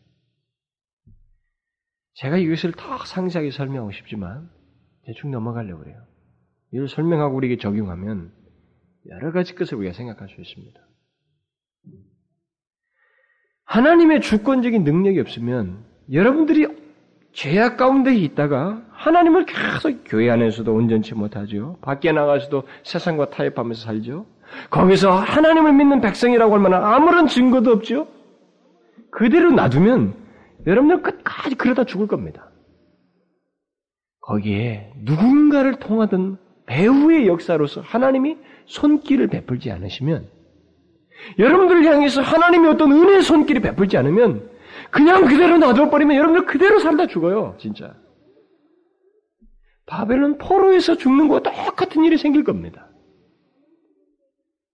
제가 2.16 2.38
이것을 2.38 2.74
더 2.74 2.98
상세하게 2.98 3.52
설명하고 3.52 3.92
싶지만 3.92 4.50
대충 5.06 5.32
넘어가려고 5.32 5.84
그래요. 5.84 6.04
이를 6.72 6.88
설명하고 6.90 7.36
우리에게 7.38 7.58
적용하면 7.58 8.34
여러 9.08 9.32
가지 9.32 9.56
것을 9.56 9.78
우리가 9.78 9.94
생각할 9.94 10.28
수 10.30 10.42
있습니다. 10.42 10.89
하나님의 13.70 14.22
주권적인 14.22 14.84
능력이 14.84 15.20
없으면 15.20 15.78
여러분들이 16.12 16.68
죄악 17.34 17.78
가운데 17.78 18.16
있다가 18.16 18.82
하나님을 18.90 19.46
계속 19.46 20.02
교회 20.06 20.32
안에서도 20.32 20.74
온전치 20.74 21.14
못하죠. 21.14 21.78
밖에 21.82 22.12
나가서도 22.12 22.64
세상과 22.82 23.30
타협하면서 23.30 23.86
살죠. 23.86 24.26
거기서 24.72 25.12
하나님을 25.12 25.74
믿는 25.74 26.02
백성이라고 26.02 26.52
할 26.52 26.60
만한 26.60 26.84
아무런 26.84 27.28
증거도 27.28 27.72
없죠. 27.72 28.08
그대로 29.12 29.52
놔두면 29.52 30.16
여러분들 30.66 31.04
끝까지 31.04 31.54
그러다 31.54 31.84
죽을 31.84 32.08
겁니다. 32.08 32.50
거기에 34.22 34.94
누군가를 35.04 35.76
통하던 35.76 36.40
배후의 36.66 37.28
역사로서 37.28 37.82
하나님이 37.82 38.38
손길을 38.66 39.28
베풀지 39.28 39.72
않으시면 39.72 40.39
여러분들을 41.38 41.86
향해서 41.86 42.22
하나님이 42.22 42.68
어떤 42.68 42.92
은혜의 42.92 43.22
손길이 43.22 43.60
베풀지 43.60 43.98
않으면 43.98 44.50
그냥 44.92 45.26
그대로 45.26 45.58
놔둬버리면 45.58 46.16
여러분들 46.16 46.46
그대로 46.46 46.80
살다 46.80 47.08
죽어요, 47.08 47.56
진짜. 47.60 47.96
바벨론 49.86 50.38
포로에서 50.38 50.96
죽는 50.96 51.28
것과 51.28 51.52
똑같은 51.52 52.04
일이 52.04 52.18
생길 52.18 52.44
겁니다. 52.44 52.88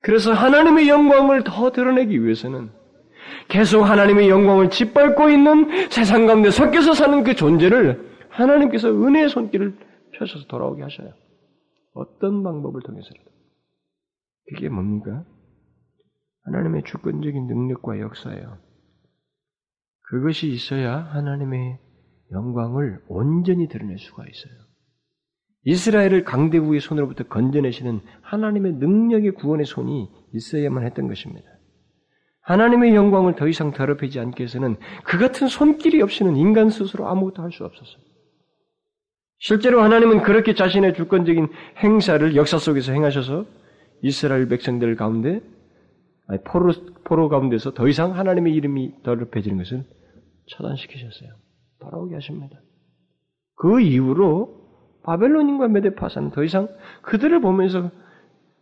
그래서 0.02 0.34
하나님의 0.34 0.88
영광을 0.88 1.44
더 1.44 1.72
드러내기 1.72 2.24
위해서는 2.24 2.70
계속 3.48 3.84
하나님의 3.84 4.30
영광을 4.30 4.70
짓밟고 4.70 5.30
있는 5.30 5.90
세상 5.90 6.28
가운데 6.28 6.52
섞여서 6.52 6.94
사는 6.94 7.24
그 7.24 7.34
존재를 7.34 8.12
하나님께서 8.30 8.90
은혜의 8.90 9.30
손길을 9.30 9.76
펴셔서 10.14 10.46
돌아오게 10.48 10.84
하셔요. 10.84 11.14
어떤 11.94 12.44
방법을 12.44 12.82
통해서라도. 12.82 13.32
그게 14.50 14.70
뭡니까? 14.70 15.24
하나님의 16.46 16.84
주권적인 16.84 17.48
능력과 17.48 18.00
역사예요. 18.00 18.58
그것이 20.02 20.50
있어야 20.50 20.98
하나님의 20.98 21.80
영광을 22.32 23.02
온전히 23.08 23.68
드러낼 23.68 23.98
수가 23.98 24.24
있어요. 24.24 24.66
이스라엘을 25.64 26.24
강대국의 26.24 26.80
손으로부터 26.80 27.24
건져내시는 27.24 28.02
하나님의 28.22 28.74
능력의 28.74 29.32
구원의 29.32 29.66
손이 29.66 30.10
있어야만 30.34 30.86
했던 30.86 31.08
것입니다. 31.08 31.48
하나님의 32.42 32.94
영광을 32.94 33.36
더 33.36 33.48
이상 33.48 33.72
더럽히지 33.72 34.20
않게 34.20 34.44
해서는 34.44 34.76
그 35.04 35.18
같은 35.18 35.48
손길이 35.48 36.04
없이는 36.04 36.36
인간 36.36 36.70
스스로 36.70 37.08
아무것도 37.08 37.42
할 37.42 37.52
수 37.52 37.66
없었어요. 37.66 38.04
실제로 39.40 39.82
하나님은 39.82 40.22
그렇게 40.22 40.54
자신의 40.54 40.94
주권적인 40.94 41.48
행사를 41.84 42.36
역사 42.36 42.60
속에서 42.60 42.92
행하셔서 42.94 43.46
이스라엘 44.04 44.48
백성들 44.48 44.96
가운데 44.96 45.42
아니, 46.28 46.42
포로, 46.44 46.74
포로 47.04 47.30
가운데서 47.30 47.74
더 47.74 47.88
이상 47.88 48.18
하나님의 48.18 48.54
이름이 48.54 49.04
더럽혀지는 49.04 49.58
것을 49.58 49.86
차단시키셨어요. 50.52 51.30
돌아오게 51.80 52.16
하십니다. 52.16 52.60
그 53.56 53.80
이후로 53.82 54.66
바벨론인과 55.04 55.68
메데파사는 55.68 56.32
더 56.32 56.44
이상 56.44 56.68
그들을 57.04 57.40
보면서 57.42 57.92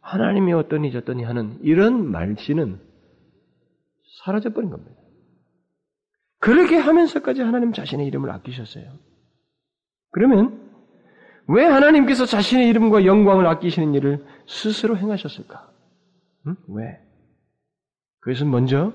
하나님이 0.01 0.51
어떠니 0.53 0.91
저떠니 0.91 1.23
하는 1.23 1.57
이런 1.61 2.11
말씨는 2.11 2.79
사라져버린 4.23 4.69
겁니다. 4.69 5.01
그렇게 6.39 6.75
하면서까지 6.75 7.41
하나님 7.41 7.71
자신의 7.71 8.05
이름을 8.07 8.29
아끼셨어요. 8.29 8.83
그러면 10.11 10.61
왜 11.47 11.65
하나님께서 11.65 12.25
자신의 12.25 12.67
이름과 12.69 13.05
영광을 13.05 13.47
아끼시는 13.47 13.93
일을 13.93 14.25
스스로 14.47 14.97
행하셨을까? 14.97 15.71
응? 16.47 16.55
왜? 16.67 16.99
그것은 18.23 18.49
먼저 18.49 18.93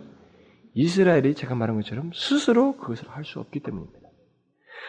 이스라엘이 0.75 1.35
제가 1.35 1.55
말한 1.55 1.77
것처럼 1.77 2.11
스스로 2.15 2.77
그것을 2.77 3.09
할 3.09 3.25
수 3.25 3.41
없기 3.41 3.61
때문입니다. 3.61 3.99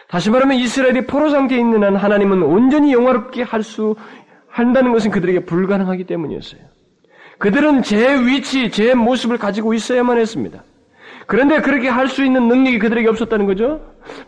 다시 0.08 0.30
말하면 0.30 0.56
이스라엘이 0.56 1.06
포로 1.06 1.30
상태에 1.30 1.58
있는 1.58 1.84
한 1.84 1.96
하나님은 1.96 2.42
온전히 2.42 2.92
영화롭게 2.92 3.42
할 3.42 3.62
수 3.62 3.96
한다는 4.48 4.92
것은 4.92 5.10
그들에게 5.10 5.44
불가능하기 5.44 6.04
때문이었어요. 6.04 6.60
그들은 7.38 7.82
제 7.82 8.18
위치, 8.18 8.70
제 8.70 8.94
모습을 8.94 9.38
가지고 9.38 9.74
있어야만 9.74 10.18
했습니다. 10.18 10.64
그런데 11.26 11.60
그렇게 11.60 11.88
할 11.88 12.08
수 12.08 12.24
있는 12.24 12.48
능력이 12.48 12.78
그들에게 12.80 13.08
없었다는 13.08 13.46
거죠. 13.46 13.80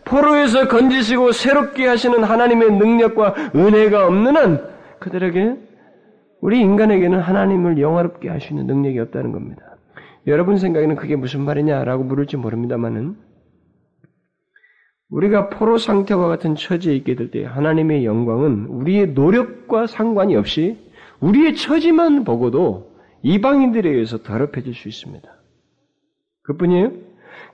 포로에서 0.05 0.67
건지시고 0.67 1.31
새롭게 1.33 1.87
하시는 1.87 2.23
하나님의 2.23 2.71
능력과 2.73 3.51
은혜가 3.55 4.07
없는 4.07 4.37
한 4.37 4.69
그들에게 4.99 5.57
우리 6.39 6.61
인간에게는 6.61 7.19
하나님을 7.19 7.79
영화롭게 7.79 8.29
할수 8.29 8.53
있는 8.53 8.67
능력이 8.67 8.99
없다는 8.99 9.31
겁니다. 9.31 9.72
여러분 10.27 10.57
생각에는 10.57 10.95
그게 10.95 11.15
무슨 11.15 11.41
말이냐라고 11.41 12.03
물을지 12.03 12.37
모릅니다만은 12.37 13.17
우리가 15.09 15.49
포로 15.49 15.77
상태와 15.77 16.27
같은 16.27 16.55
처지에 16.55 16.95
있게 16.95 17.15
될 17.15 17.29
때 17.29 17.45
하나님의 17.45 18.05
영광은 18.05 18.65
우리의 18.65 19.09
노력과 19.09 19.85
상관이 19.87 20.35
없이 20.35 20.77
우리의 21.19 21.55
처지만 21.55 22.23
보고도 22.23 22.91
이방인들에 23.21 23.89
의해서 23.89 24.23
더럽혀질 24.23 24.73
수 24.73 24.87
있습니다. 24.87 25.29
그뿐이에요. 26.43 26.91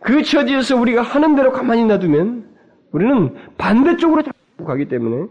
그 0.02 0.24
처지에서 0.24 0.78
우리가 0.80 1.02
하는 1.02 1.36
대로 1.36 1.52
가만히 1.52 1.86
놔두면 1.86 2.56
우리는 2.92 3.36
반대쪽으로 3.58 4.24
자꾸 4.24 4.66
가기 4.66 4.88
때문에 4.88 5.28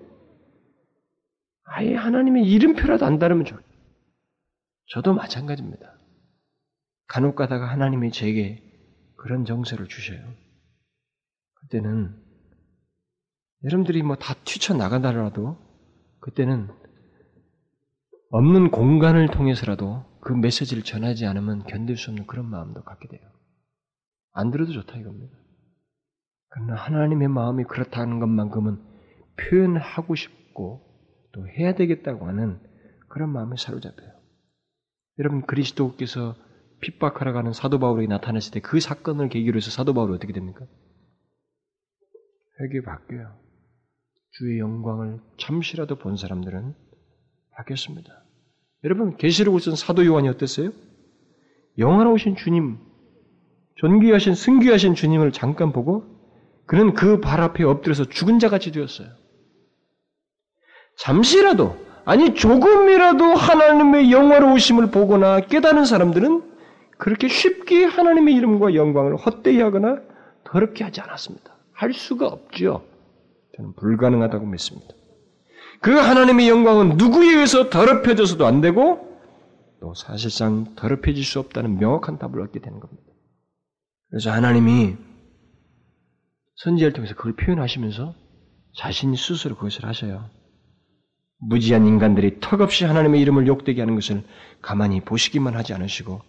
아예 1.64 1.94
하나님의 1.94 2.44
이름표라도 2.44 3.06
안 3.06 3.18
다르면 3.18 3.44
좋 3.46 3.56
저도 4.90 5.14
마찬가지입니다. 5.14 5.97
간혹 7.08 7.36
가다가 7.36 7.66
하나님이 7.66 8.12
제게 8.12 8.62
그런 9.16 9.44
정서를 9.44 9.88
주셔요. 9.88 10.20
그때는 11.54 12.14
여러분들이 13.64 14.02
뭐 14.02 14.16
다 14.16 14.34
튀쳐나간다라도 14.44 15.56
그때는 16.20 16.68
없는 18.30 18.70
공간을 18.70 19.28
통해서라도 19.30 20.04
그 20.20 20.32
메시지를 20.32 20.82
전하지 20.82 21.26
않으면 21.26 21.64
견딜 21.64 21.96
수 21.96 22.10
없는 22.10 22.26
그런 22.26 22.46
마음도 22.46 22.82
갖게 22.84 23.08
돼요. 23.08 23.20
안 24.32 24.50
들어도 24.50 24.72
좋다 24.72 24.96
이겁니다. 24.98 25.36
그러나 26.50 26.74
하나님의 26.74 27.28
마음이 27.28 27.64
그렇다는 27.64 28.20
것만큼은 28.20 28.82
표현하고 29.36 30.14
싶고 30.14 30.82
또 31.32 31.48
해야 31.48 31.74
되겠다고 31.74 32.26
하는 32.26 32.60
그런 33.08 33.30
마음이 33.30 33.56
사로잡혀요. 33.58 34.08
여러분 35.18 35.42
그리스도께서 35.46 36.36
핍박하러 36.80 37.32
가는 37.32 37.52
사도 37.52 37.78
바울이 37.78 38.06
나타났을 38.08 38.52
때 38.52 38.60
그 38.60 38.80
사건을 38.80 39.28
계기로 39.28 39.56
해서 39.56 39.70
사도 39.70 39.94
바울이 39.94 40.14
어떻게 40.14 40.32
됩니까? 40.32 40.64
회개 42.60 42.82
바뀌어요. 42.82 43.36
주의 44.32 44.58
영광을 44.58 45.20
잠시라도 45.38 45.96
본 45.96 46.16
사람들은 46.16 46.74
바뀌었습니다. 47.56 48.24
여러분 48.84 49.16
계시록을 49.16 49.60
쓴 49.60 49.74
사도 49.74 50.04
요한이 50.06 50.28
어땠어요? 50.28 50.70
영화로우신 51.78 52.36
주님, 52.36 52.78
존귀하신 53.76 54.34
승귀하신 54.34 54.94
주님을 54.94 55.32
잠깐 55.32 55.72
보고 55.72 56.04
그는 56.66 56.94
그 56.94 57.20
발 57.20 57.40
앞에 57.40 57.64
엎드려서 57.64 58.04
죽은 58.04 58.38
자같이 58.38 58.70
되었어요. 58.72 59.08
잠시라도 60.98 61.76
아니 62.04 62.34
조금이라도 62.34 63.24
하나님의 63.24 64.10
영화로우심을 64.12 64.90
보거나 64.90 65.40
깨달은 65.40 65.84
사람들은 65.84 66.47
그렇게 66.98 67.28
쉽게 67.28 67.84
하나님의 67.84 68.34
이름과 68.34 68.74
영광을 68.74 69.16
헛되이 69.16 69.60
하거나 69.60 70.00
더럽게 70.44 70.84
하지 70.84 71.00
않았습니다. 71.00 71.56
할 71.72 71.92
수가 71.92 72.26
없죠. 72.26 72.84
저는 73.56 73.74
불가능하다고 73.74 74.46
믿습니다. 74.46 74.94
그 75.80 75.92
하나님의 75.92 76.48
영광은 76.48 76.96
누구에 76.96 77.28
의해서 77.28 77.70
더럽혀져서도 77.70 78.44
안 78.46 78.60
되고 78.60 79.08
또 79.80 79.94
사실상 79.94 80.74
더럽혀질 80.74 81.24
수 81.24 81.38
없다는 81.38 81.78
명확한 81.78 82.18
답을 82.18 82.40
얻게 82.40 82.58
되는 82.58 82.80
겁니다. 82.80 83.02
그래서 84.10 84.32
하나님이 84.32 84.96
선지자를 86.56 86.92
통해서 86.94 87.14
그걸 87.14 87.34
표현하시면서 87.36 88.14
자신이 88.76 89.16
스스로 89.16 89.54
그것을 89.54 89.84
하셔요. 89.84 90.28
무지한 91.40 91.86
인간들이 91.86 92.40
턱없이 92.40 92.84
하나님의 92.84 93.20
이름을 93.20 93.46
욕되게 93.46 93.80
하는 93.80 93.94
것을 93.94 94.24
가만히 94.60 95.00
보시기만 95.00 95.54
하지 95.54 95.72
않으시고 95.74 96.20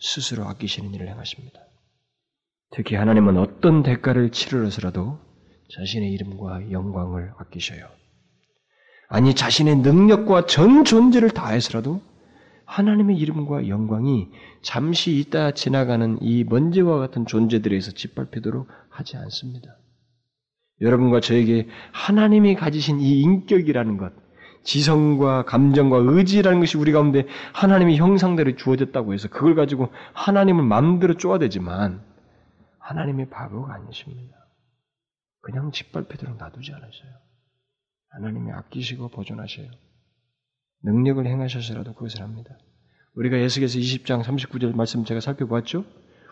스스로 0.00 0.44
아끼시는 0.44 0.92
일을 0.94 1.08
행하십니다. 1.08 1.60
특히 2.70 2.96
하나님은 2.96 3.38
어떤 3.38 3.82
대가를 3.82 4.30
치르러서라도 4.30 5.18
자신의 5.76 6.12
이름과 6.12 6.70
영광을 6.70 7.32
아끼셔요. 7.38 7.88
아니 9.08 9.34
자신의 9.34 9.76
능력과 9.76 10.46
전 10.46 10.84
존재를 10.84 11.30
다해서라도 11.30 12.02
하나님의 12.64 13.16
이름과 13.18 13.68
영광이 13.68 14.28
잠시 14.62 15.18
있다 15.18 15.52
지나가는 15.52 16.18
이 16.20 16.44
먼지와 16.44 16.98
같은 16.98 17.26
존재들에서 17.26 17.92
짓밟히도록 17.92 18.68
하지 18.88 19.16
않습니다. 19.16 19.76
여러분과 20.80 21.20
저에게 21.20 21.68
하나님이 21.92 22.56
가지신 22.56 23.00
이 23.00 23.20
인격이라는 23.20 23.96
것, 23.96 24.12
지성과 24.64 25.44
감정과 25.44 25.98
의지라는 25.98 26.60
것이 26.60 26.76
우리 26.76 26.90
가운데 26.90 27.26
하나님의 27.52 27.96
형상대로 27.96 28.56
주어졌다고 28.56 29.14
해서 29.14 29.28
그걸 29.28 29.54
가지고 29.54 29.90
하나님을 30.14 30.64
마음대로 30.64 31.16
쪼아대지만 31.16 32.02
하나님의 32.80 33.30
바보가 33.30 33.74
아니십니다. 33.74 34.36
그냥 35.40 35.70
짓밟히도록 35.70 36.36
놔두지 36.38 36.72
않으셔요. 36.72 37.12
하나님이 38.10 38.52
아끼시고 38.52 39.08
보존하셔요. 39.08 39.68
능력을 40.82 41.26
행하셔서라도 41.26 41.94
그것을 41.94 42.22
합니다. 42.22 42.56
우리가 43.14 43.38
예수께서 43.40 43.78
20장 43.78 44.22
39절 44.22 44.74
말씀 44.74 45.04
제가 45.04 45.20
살펴보았죠? 45.20 45.84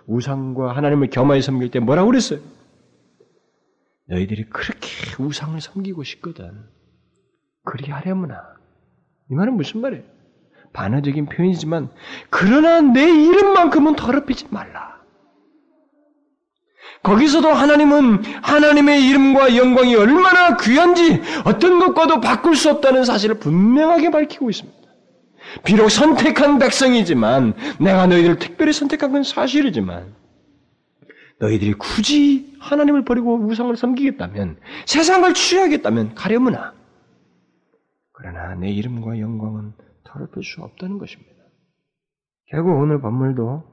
우상과 0.07 0.77
하나님을 0.77 1.11
겸하여 1.11 1.41
섬길 1.41 1.71
때 1.71 1.79
뭐라고 1.79 2.09
그랬어요? 2.09 2.41
너희들이 4.09 4.45
그렇게 4.45 4.89
우상을 5.23 5.61
섬기고 5.61 6.03
싶거든. 6.03 6.65
그리하려무나. 7.65 8.43
이 9.31 9.35
말은 9.35 9.57
무슨 9.57 9.81
말이에요? 9.81 10.03
반어적인 10.73 11.27
표현이지만 11.27 11.91
그러나 12.31 12.81
내 12.81 13.03
이름만큼은 13.03 13.95
더럽히지 13.95 14.47
말라. 14.51 15.01
거기서도 17.03 17.49
하나님은 17.49 18.23
하나님의 18.43 19.07
이름과 19.09 19.57
영광이 19.57 19.95
얼마나 19.97 20.57
귀한지 20.57 21.21
어떤 21.45 21.79
것과도 21.79 22.21
바꿀 22.21 22.55
수 22.55 22.71
없다는 22.71 23.05
사실을 23.05 23.39
분명하게 23.39 24.11
밝히고 24.11 24.51
있습니다. 24.51 24.79
비록 25.65 25.89
선택한 25.89 26.59
백성이지만 26.59 27.55
내가 27.81 28.07
너희들을 28.07 28.39
특별히 28.39 28.73
선택한 28.73 29.13
건 29.13 29.25
사실이지만 29.25 30.15
너희들이 31.41 31.75
굳이 31.75 32.57
하나님을 32.61 33.05
버리고 33.05 33.37
우상을 33.37 33.77
섬기겠다면 33.77 34.59
세상을 34.87 35.35
취하겠다면 35.35 36.15
가려무나 36.15 36.73
그러나 38.13 38.55
내 38.55 38.71
이름과 38.71 39.19
영광은 39.19 39.73
더럽힐 40.05 40.43
수 40.43 40.63
없다는 40.63 40.99
것입니다. 40.99 41.33
결국 42.47 42.79
오늘 42.79 43.01
본물도 43.01 43.65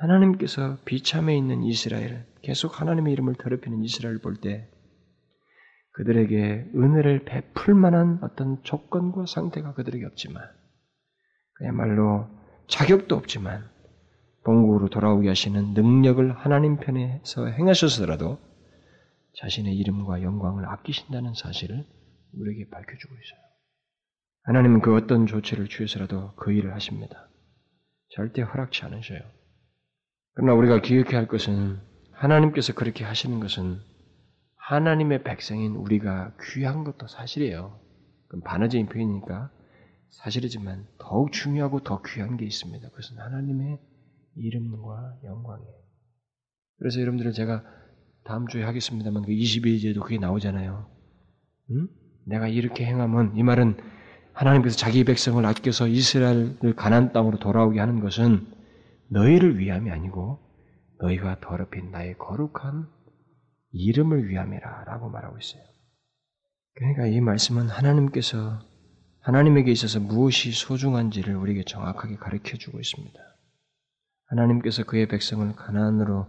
하나님께서 0.00 0.78
비참해 0.84 1.36
있는 1.36 1.62
이스라엘, 1.62 2.26
계속 2.42 2.80
하나님의 2.80 3.12
이름을 3.12 3.34
더럽히는 3.34 3.82
이스라엘 3.82 4.18
볼 4.18 4.40
때 4.40 4.68
그들에게 5.94 6.70
은혜를 6.74 7.24
베풀 7.24 7.74
만한 7.74 8.18
어떤 8.22 8.62
조건과 8.62 9.26
상태가 9.26 9.74
그들에게 9.74 10.06
없지만 10.06 10.42
그야말로 11.52 12.26
자격도 12.66 13.14
없지만 13.14 13.68
본국으로 14.44 14.88
돌아오게 14.88 15.28
하시는 15.28 15.74
능력을 15.74 16.32
하나님 16.32 16.78
편에서 16.78 17.46
행하셔서라도 17.46 18.38
자신의 19.34 19.76
이름과 19.76 20.22
영광을 20.22 20.66
아끼신다는 20.66 21.34
사실을 21.34 21.84
우리에게 22.34 22.68
밝혀주고 22.70 23.14
있어요. 23.14 23.40
하나님은 24.44 24.80
그 24.80 24.94
어떤 24.94 25.26
조치를 25.26 25.68
취해서라도 25.68 26.34
그 26.36 26.52
일을 26.52 26.74
하십니다. 26.74 27.28
절대 28.10 28.42
허락치 28.42 28.84
않으셔요. 28.84 29.20
그러나 30.34 30.54
우리가 30.54 30.80
기억해야 30.80 31.18
할 31.18 31.28
것은 31.28 31.80
하나님께서 32.12 32.74
그렇게 32.74 33.04
하시는 33.04 33.38
것은 33.40 33.80
하나님의 34.56 35.22
백성인 35.22 35.76
우리가 35.76 36.36
귀한 36.54 36.84
것도 36.84 37.06
사실이에요. 37.06 37.80
그럼 38.28 38.42
반어적인 38.42 38.86
표현이니까 38.86 39.50
사실이지만 40.10 40.86
더욱 40.98 41.32
중요하고 41.32 41.80
더 41.80 42.02
귀한 42.02 42.36
게 42.36 42.44
있습니다. 42.44 42.88
그것은 42.88 43.18
하나님의 43.18 43.78
이름과 44.36 45.20
영광이에요. 45.24 45.74
그래서 46.78 47.00
여러분들은 47.00 47.32
제가 47.32 47.64
다음 48.24 48.46
주에 48.46 48.62
하겠습니다만 48.62 49.24
그 49.24 49.32
22제도 49.32 50.00
그게 50.00 50.18
나오잖아요. 50.18 50.90
응? 51.70 51.88
내가 52.26 52.48
이렇게 52.48 52.84
행하면 52.84 53.36
이 53.36 53.42
말은 53.42 53.76
하나님께서 54.32 54.76
자기 54.76 55.04
백성을 55.04 55.44
아껴서 55.44 55.88
이스라엘을 55.88 56.74
가난 56.76 57.12
땅으로 57.12 57.38
돌아오게 57.38 57.78
하는 57.78 58.00
것은 58.00 58.46
너희를 59.08 59.58
위함이 59.58 59.90
아니고 59.90 60.40
너희가 61.00 61.40
더럽힌 61.40 61.90
나의 61.90 62.16
거룩한 62.18 62.88
이름을 63.72 64.28
위함이라 64.28 64.84
라고 64.84 65.10
말하고 65.10 65.38
있어요. 65.38 65.62
그러니까 66.74 67.06
이 67.06 67.20
말씀은 67.20 67.68
하나님께서 67.68 68.60
하나님에게 69.20 69.70
있어서 69.70 70.00
무엇이 70.00 70.52
소중한지를 70.52 71.36
우리에게 71.36 71.64
정확하게 71.64 72.16
가르쳐 72.16 72.56
주고 72.56 72.80
있습니다. 72.80 73.18
하나님께서 74.26 74.84
그의 74.84 75.06
백성을 75.08 75.54
가난으로 75.54 76.26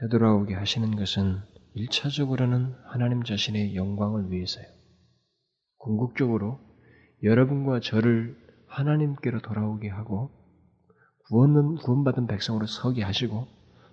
되돌아오게 0.00 0.54
하시는 0.54 0.96
것은 0.96 1.40
일차적으로는 1.74 2.74
하나님 2.86 3.22
자신의 3.22 3.76
영광을 3.76 4.30
위해서요. 4.30 4.73
궁극적으로 5.84 6.58
여러분과 7.22 7.80
저를 7.80 8.36
하나님께로 8.66 9.40
돌아오게 9.40 9.88
하고 9.88 10.30
구원은 11.28 11.76
구원받은 11.76 12.26
백성으로 12.26 12.66
서게 12.66 13.02
하시고 13.02 13.46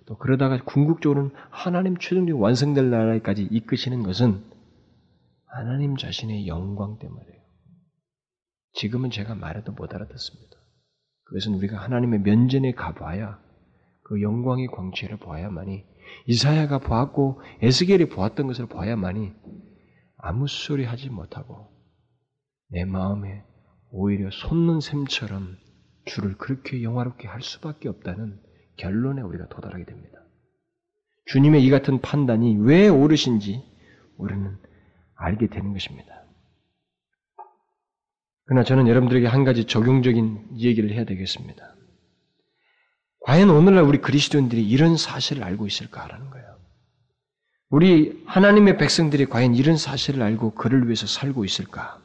또 0.06 0.16
그러다가 0.16 0.62
궁극적으로는 0.64 1.30
하나님 1.50 1.96
최종적인 1.98 2.40
완성될 2.40 2.90
나라까지 2.90 3.46
이끄시는 3.50 4.02
것은 4.02 4.42
하나님 5.46 5.96
자신의 5.96 6.46
영광 6.46 6.98
때문이에요. 6.98 7.42
지금은 8.72 9.10
제가 9.10 9.34
말해도 9.34 9.72
못 9.72 9.94
알아듣습니다. 9.94 10.56
그것은 11.24 11.54
우리가 11.54 11.78
하나님의 11.78 12.20
면전에 12.20 12.72
가봐야 12.72 13.38
그 14.02 14.22
영광의 14.22 14.68
광채를 14.68 15.18
보아야만이 15.18 15.84
이사야가 16.26 16.78
보았고 16.78 17.42
에스겔이 17.60 18.06
보았던 18.06 18.46
것을 18.46 18.66
보아야만이 18.66 19.32
아무 20.16 20.46
소리 20.48 20.84
하지 20.84 21.10
못하고 21.10 21.71
내 22.72 22.86
마음에 22.86 23.44
오히려 23.90 24.30
솟는 24.30 24.80
샘처럼 24.80 25.58
주를 26.06 26.36
그렇게 26.38 26.82
영화롭게 26.82 27.28
할 27.28 27.42
수밖에 27.42 27.88
없다는 27.88 28.40
결론에 28.76 29.20
우리가 29.20 29.48
도달하게 29.48 29.84
됩니다. 29.84 30.18
주님의 31.26 31.62
이 31.64 31.70
같은 31.70 32.00
판단이 32.00 32.56
왜 32.60 32.88
옳으신지 32.88 33.62
우리는 34.16 34.56
알게 35.14 35.48
되는 35.48 35.72
것입니다. 35.72 36.24
그러나 38.46 38.64
저는 38.64 38.88
여러분들에게 38.88 39.26
한 39.26 39.44
가지 39.44 39.66
적용적인 39.66 40.58
얘기를 40.58 40.90
해야 40.90 41.04
되겠습니다. 41.04 41.76
과연 43.20 43.50
오늘날 43.50 43.84
우리 43.84 43.98
그리스도인들이 43.98 44.66
이런 44.66 44.96
사실을 44.96 45.44
알고 45.44 45.66
있을까라는 45.66 46.30
거예요. 46.30 46.58
우리 47.68 48.22
하나님의 48.26 48.78
백성들이 48.78 49.26
과연 49.26 49.54
이런 49.54 49.76
사실을 49.76 50.22
알고 50.22 50.54
그를 50.54 50.86
위해서 50.86 51.06
살고 51.06 51.44
있을까? 51.44 52.01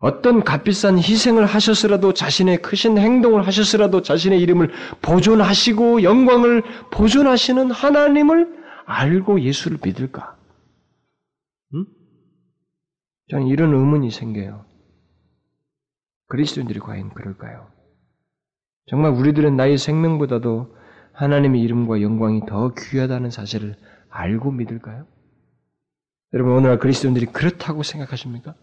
어떤 0.00 0.42
값비싼 0.42 0.96
희생을 0.96 1.44
하셨으라도 1.44 2.14
자신의 2.14 2.62
크신 2.62 2.96
행동을 2.96 3.46
하셨으라도 3.46 4.00
자신의 4.00 4.40
이름을 4.40 4.70
보존하시고 5.02 6.02
영광을 6.02 6.62
보존하시는 6.90 7.70
하나님을 7.70 8.60
알고 8.86 9.42
예수를 9.42 9.78
믿을까? 9.84 10.38
응? 11.74 11.84
저는 13.30 13.48
이런 13.48 13.74
의문이 13.74 14.10
생겨요. 14.10 14.64
그리스도인들이 16.28 16.80
과연 16.80 17.10
그럴까요? 17.10 17.68
정말 18.86 19.12
우리들은 19.12 19.54
나의 19.54 19.76
생명보다도 19.76 20.74
하나님의 21.12 21.60
이름과 21.60 22.00
영광이 22.00 22.46
더 22.46 22.72
귀하다는 22.72 23.30
사실을 23.30 23.76
알고 24.08 24.50
믿을까요? 24.52 25.06
여러분, 26.32 26.54
오늘날 26.54 26.78
그리스도인들이 26.78 27.26
그렇다고 27.26 27.82
생각하십니까? 27.82 28.54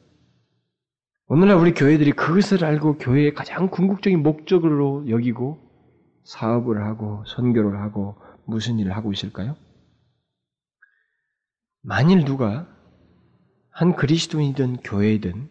오늘날 1.30 1.58
우리 1.58 1.74
교회들이 1.74 2.14
그것을 2.14 2.64
알고 2.64 3.00
교회의 3.00 3.34
가장 3.34 3.70
궁극적인 3.70 4.24
목적으로 4.24 5.10
여기고 5.10 5.60
사업을 6.24 6.82
하고 6.86 7.26
선교를 7.28 7.82
하고 7.82 8.16
무슨 8.46 8.80
일을 8.80 8.96
하고 8.96 9.12
있을까요? 9.12 9.58
만일 11.82 12.24
누가 12.24 12.66
한 13.72 13.98
그리스도인이든 13.98 14.78
교회든 14.78 15.50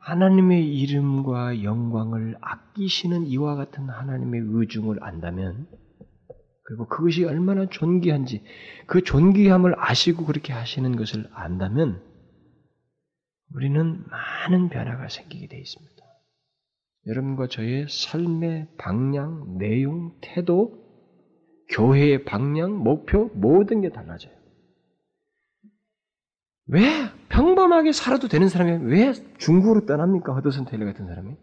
하나님의 0.00 0.68
이름과 0.68 1.62
영광을 1.62 2.36
아끼시는 2.42 3.26
이와 3.26 3.54
같은 3.54 3.88
하나님의 3.88 4.42
의중을 4.44 5.02
안다면 5.02 5.66
그리고 6.64 6.86
그것이 6.88 7.24
얼마나 7.24 7.64
존귀한지 7.64 8.44
그 8.86 9.02
존귀함을 9.02 9.76
아시고 9.78 10.26
그렇게 10.26 10.52
하시는 10.52 10.94
것을 10.94 11.26
안다면 11.32 12.09
우리는 13.54 14.04
많은 14.08 14.68
변화가 14.68 15.08
생기게 15.08 15.48
되어 15.48 15.58
있습니다. 15.58 15.90
여러분과 17.06 17.48
저의 17.48 17.86
삶의 17.88 18.68
방향, 18.78 19.58
내용, 19.58 20.12
태도, 20.20 20.78
교회의 21.70 22.24
방향, 22.24 22.76
목표, 22.76 23.30
모든 23.34 23.80
게 23.80 23.90
달라져요. 23.90 24.32
왜 26.66 26.82
평범하게 27.28 27.92
살아도 27.92 28.28
되는 28.28 28.48
사람이 28.48 28.84
왜 28.92 29.12
중국으로 29.38 29.86
떠납니까? 29.86 30.34
허드슨 30.34 30.66
테일러 30.66 30.86
같은 30.86 31.06
사람이? 31.06 31.34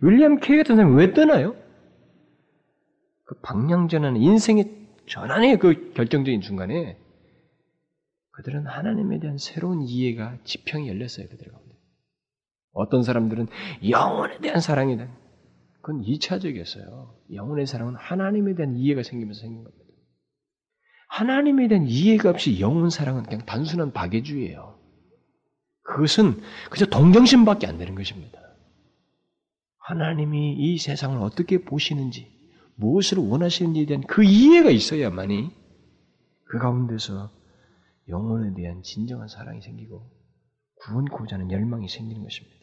윌리엄 0.00 0.40
케이 0.40 0.56
같은 0.56 0.76
사람이 0.76 0.96
왜 0.96 1.12
떠나요? 1.12 1.54
그 3.24 3.34
방향 3.42 3.88
전환, 3.88 4.16
인생의 4.16 4.86
전환의 5.08 5.58
그 5.58 5.92
결정적인 5.94 6.40
중간에 6.40 6.96
그들은 8.32 8.66
하나님에 8.66 9.20
대한 9.20 9.38
새로운 9.38 9.82
이해가 9.82 10.38
지평이 10.44 10.88
열렸어요. 10.88 11.28
그들 11.28 11.50
가운데. 11.50 11.74
어떤 12.72 13.02
사람들은 13.02 13.48
영혼에 13.88 14.38
대한 14.38 14.60
사랑이다. 14.60 15.06
그건 15.82 16.02
2차적이었어요. 16.02 17.14
영혼의 17.32 17.66
사랑은 17.66 17.94
하나님에 17.96 18.54
대한 18.54 18.76
이해가 18.76 19.02
생기면서 19.02 19.40
생긴 19.40 19.64
겁니다. 19.64 19.84
하나님에 21.08 21.68
대한 21.68 21.86
이해가 21.86 22.30
없이 22.30 22.58
영혼 22.60 22.88
사랑은 22.88 23.24
그냥 23.24 23.44
단순한 23.44 23.92
박애주의예요. 23.92 24.78
그것은 25.82 26.40
그저 26.70 26.86
동정심밖에 26.86 27.66
안 27.66 27.76
되는 27.76 27.94
것입니다. 27.94 28.40
하나님이 29.76 30.54
이 30.54 30.78
세상을 30.78 31.18
어떻게 31.18 31.58
보시는지, 31.64 32.30
무엇을 32.76 33.18
원하시는지에 33.18 33.86
대한 33.86 34.02
그 34.06 34.24
이해가 34.24 34.70
있어야만이 34.70 35.50
그 36.44 36.58
가운데서 36.58 37.30
영혼에 38.08 38.54
대한 38.54 38.82
진정한 38.82 39.28
사랑이 39.28 39.60
생기고 39.62 40.10
구원고자 40.84 41.36
하는 41.36 41.50
열망이 41.50 41.88
생기는 41.88 42.22
것입니다. 42.22 42.62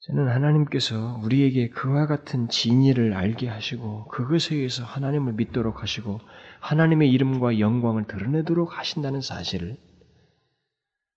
저는 0.00 0.28
하나님께서 0.28 1.20
우리에게 1.24 1.68
그와 1.70 2.06
같은 2.06 2.48
진리를 2.48 3.12
알게 3.14 3.48
하시고 3.48 4.06
그것에 4.08 4.54
의해서 4.56 4.84
하나님을 4.84 5.34
믿도록 5.34 5.82
하시고 5.82 6.20
하나님의 6.60 7.10
이름과 7.12 7.58
영광을 7.58 8.06
드러내도록 8.06 8.78
하신다는 8.78 9.20
사실을 9.20 9.76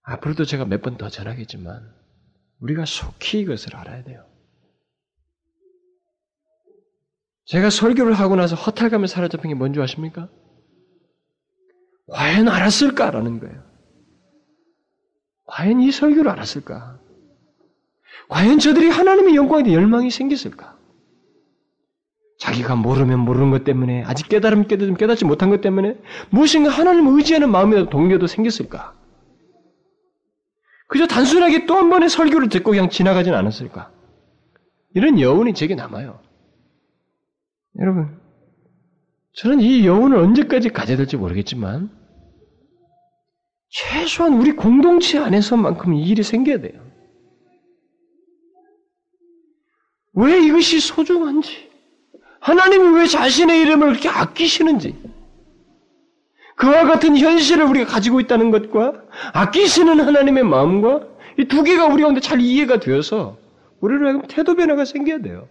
앞으로도 0.04 0.46
제가 0.46 0.66
몇 0.66 0.82
번 0.82 0.98
더 0.98 1.10
전하겠지만 1.10 1.94
우리가 2.60 2.86
속히 2.86 3.42
이것을 3.42 3.76
알아야 3.76 4.04
돼요. 4.04 4.26
제가 7.46 7.70
설교를 7.70 8.14
하고 8.14 8.36
나서 8.36 8.56
허탈감에 8.56 9.08
사로잡힌 9.08 9.50
게 9.50 9.56
뭔지 9.56 9.80
아십니까? 9.82 10.30
과연 12.12 12.48
알았을까라는 12.48 13.40
거예요. 13.40 13.64
과연 15.46 15.82
이 15.82 15.92
설교를 15.92 16.30
알았을까? 16.32 17.00
과연 18.30 18.60
저들이 18.60 18.90
하나님의 18.90 19.36
영광에 19.36 19.64
대해 19.64 19.76
열망이 19.76 20.12
생겼을까? 20.12 20.78
자기가 22.40 22.76
모르면 22.76 23.20
모르는 23.20 23.52
것 23.52 23.64
때문에 23.64 24.04
아직 24.04 24.28
깨달으면 24.28 24.68
깨달지, 24.68 24.94
깨닫지 24.96 25.26
못한 25.26 25.50
것 25.50 25.62
때문에 25.62 25.98
무엇인가 26.32 26.70
하나님을 26.70 27.18
의지하는 27.18 27.52
마음에 27.52 27.88
동료도 27.90 28.28
생겼을까? 28.28 28.96
그저 30.88 31.08
단순하게 31.08 31.66
또 31.66 31.76
한 31.76 31.90
번의 31.90 32.10
설교를 32.10 32.50
듣고 32.50 32.72
그냥 32.72 32.90
지나가진 32.90 33.34
않았을까? 33.34 33.92
이런 34.94 35.20
여운이 35.20 35.54
제게 35.54 35.76
남아요. 35.76 36.20
여러분, 37.80 38.20
저는 39.34 39.62
이 39.62 39.86
여운을 39.86 40.18
언제까지 40.18 40.70
가져야 40.70 40.98
될지 40.98 41.16
모르겠지만, 41.16 41.90
최소한 43.72 44.34
우리 44.34 44.52
공동체 44.52 45.18
안에서만큼 45.18 45.94
이 45.94 46.04
일이 46.04 46.24
생겨야 46.24 46.60
돼요. 46.60 46.82
왜 50.14 50.40
이것이 50.46 50.82
소중한지, 50.82 51.70
하나님이 52.42 52.98
왜 52.98 53.08
자신의 53.08 53.62
이름을 53.62 53.92
그렇게 53.92 54.10
아끼시는지, 54.10 54.96
그와 56.58 56.84
같은 56.86 57.18
현실을 57.18 57.66
우리가 57.66 57.86
가지고 57.90 58.20
있다는 58.20 58.52
것과 58.52 59.04
아끼시는 59.34 60.02
하나님의 60.02 60.44
마음과 60.44 61.08
이 61.40 61.46
두 61.46 61.64
개가 61.64 61.88
우리 61.88 62.04
가운데 62.04 62.20
잘 62.20 62.42
이해가 62.42 62.82
되어서 62.82 63.38
우리를 63.80 64.06
하여금 64.06 64.28
태도 64.28 64.54
변화가 64.56 64.84
생겨야 64.84 65.20
돼요. 65.20 65.48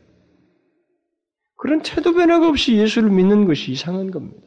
그런 1.57 1.81
태도 1.83 2.13
변화가 2.13 2.49
없이 2.49 2.75
예수를 2.75 3.11
믿는 3.11 3.47
것이 3.47 3.73
이상한 3.73 4.11
겁니다. 4.11 4.47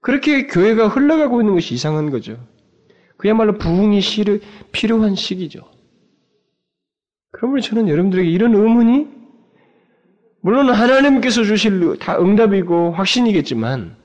그렇게 0.00 0.46
교회가 0.46 0.88
흘러가고 0.88 1.40
있는 1.40 1.54
것이 1.54 1.74
이상한 1.74 2.10
거죠. 2.10 2.38
그야말로 3.18 3.58
부흥이 3.58 4.00
필요한 4.72 5.14
시기죠. 5.14 5.60
그러므로 7.32 7.60
저는 7.60 7.88
여러분들에게 7.88 8.28
이런 8.28 8.54
의문이 8.54 9.08
물론 10.40 10.70
하나님께서 10.70 11.42
주실 11.42 11.98
다 11.98 12.18
응답이고 12.18 12.92
확신이겠지만 12.92 13.96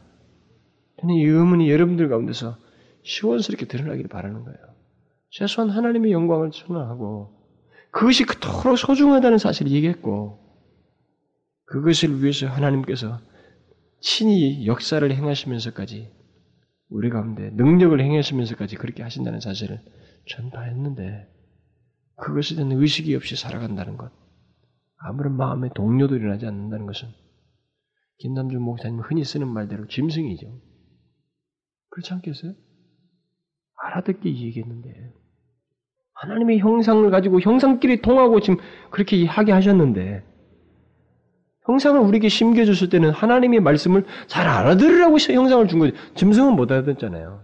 저는 1.00 1.16
이 1.16 1.24
의문이 1.24 1.70
여러분들 1.70 2.10
가운데서 2.10 2.58
시원스럽게 3.04 3.66
드러나기를 3.68 4.10
바라는 4.10 4.44
거예요. 4.44 4.58
최소한 5.30 5.70
하나님의 5.70 6.12
영광을 6.12 6.52
전하고 6.52 7.40
그것이 7.92 8.26
그토록 8.26 8.78
소중하다는 8.78 9.38
사실을 9.38 9.72
얘기했고 9.72 10.40
그것을 11.66 12.22
위해서 12.22 12.48
하나님께서 12.48 13.20
친히 14.02 14.66
역사를 14.66 15.10
행하시면서까지 15.10 16.23
우리 16.94 17.10
가운데 17.10 17.50
능력을 17.50 18.00
행하시면서까지 18.00 18.76
그렇게 18.76 19.02
하신다는 19.02 19.40
사실을 19.40 19.82
전파했는데 20.28 21.28
그것에 22.18 22.56
대한 22.56 22.72
의식이 22.72 23.16
없이 23.16 23.36
살아간다는 23.36 23.98
것 23.98 24.12
아무런 24.98 25.36
마음의 25.36 25.72
동료도 25.74 26.16
일어나지 26.16 26.46
않는다는 26.46 26.86
것은 26.86 27.10
김남준 28.20 28.62
목사님 28.62 29.00
흔히 29.00 29.24
쓰는 29.24 29.48
말대로 29.48 29.88
짐승이죠. 29.88 30.48
그렇지 31.90 32.14
않겠어요? 32.14 32.54
알아듣게 33.76 34.30
얘기했는데 34.30 35.14
하나님의 36.14 36.60
형상을 36.60 37.10
가지고 37.10 37.42
형상끼리 37.42 38.04
통하고 38.04 38.40
지금 38.40 38.60
그렇게 38.92 39.26
하게 39.26 39.52
하셨는데 39.52 40.24
형상을 41.66 42.00
우리에게 42.00 42.30
심겨줬을 42.30 42.90
때는 42.90 43.12
하나님의 43.12 43.62
말씀을 43.62 44.06
잘 44.28 44.48
알아들으라고 44.48 45.18
형상을 45.18 45.68
준 45.68 45.80
거죠. 45.80 45.96
짐승은 46.16 46.56
못 46.56 46.72
알아듣잖아요. 46.72 47.44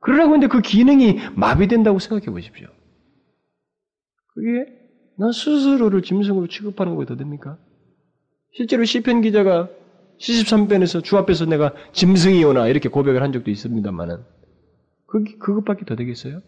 그러라고 0.00 0.34
했는데 0.34 0.48
그 0.48 0.60
기능이 0.60 1.18
마비된다고 1.34 1.98
생각해 1.98 2.26
보십시오. 2.26 2.68
그게 4.34 4.72
난 5.16 5.32
스스로를 5.32 6.02
짐승으로 6.02 6.46
취급하는 6.48 7.04
더 7.06 7.16
됩니까? 7.16 7.58
실제로 8.52 8.84
시편 8.84 9.22
기자가 9.22 9.68
73편에서 10.20 11.02
주 11.02 11.16
앞에서 11.16 11.44
내가 11.46 11.74
짐승이오나 11.92 12.68
이렇게 12.68 12.88
고백을 12.88 13.22
한 13.22 13.32
적도 13.32 13.50
있습니다만은 13.50 14.18
그, 15.06 15.24
그것밖에 15.38 15.84
더 15.84 15.96
되겠어요? 15.96 16.40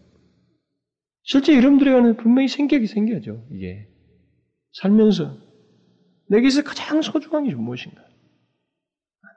실제 1.22 1.56
여러분들에게는 1.56 2.16
분명히 2.16 2.48
생각이 2.48 2.86
생겨죠, 2.86 3.46
이게. 3.52 3.86
살면서. 4.72 5.49
내게서 6.30 6.62
가장 6.62 7.02
소중한 7.02 7.44
게 7.44 7.54
무엇인가? 7.54 8.00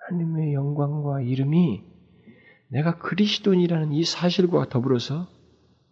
하나님의 0.10 0.54
영광과 0.54 1.22
이름이 1.22 1.82
내가 2.70 2.98
그리스도인이라는 3.00 3.94
이 3.94 4.04
사실과 4.04 4.70
더불어서 4.70 5.28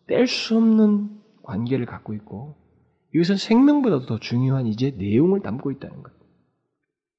뗄 0.08 0.28
수 0.28 0.58
없는 0.58 1.22
관계를 1.44 1.86
갖고 1.86 2.14
있고, 2.14 2.56
이것은 3.14 3.38
생명보다도 3.38 4.06
더 4.06 4.20
중요한 4.20 4.68
이제 4.68 4.92
내용을 4.92 5.42
담고 5.42 5.72
있다는 5.72 6.04
것. 6.04 6.12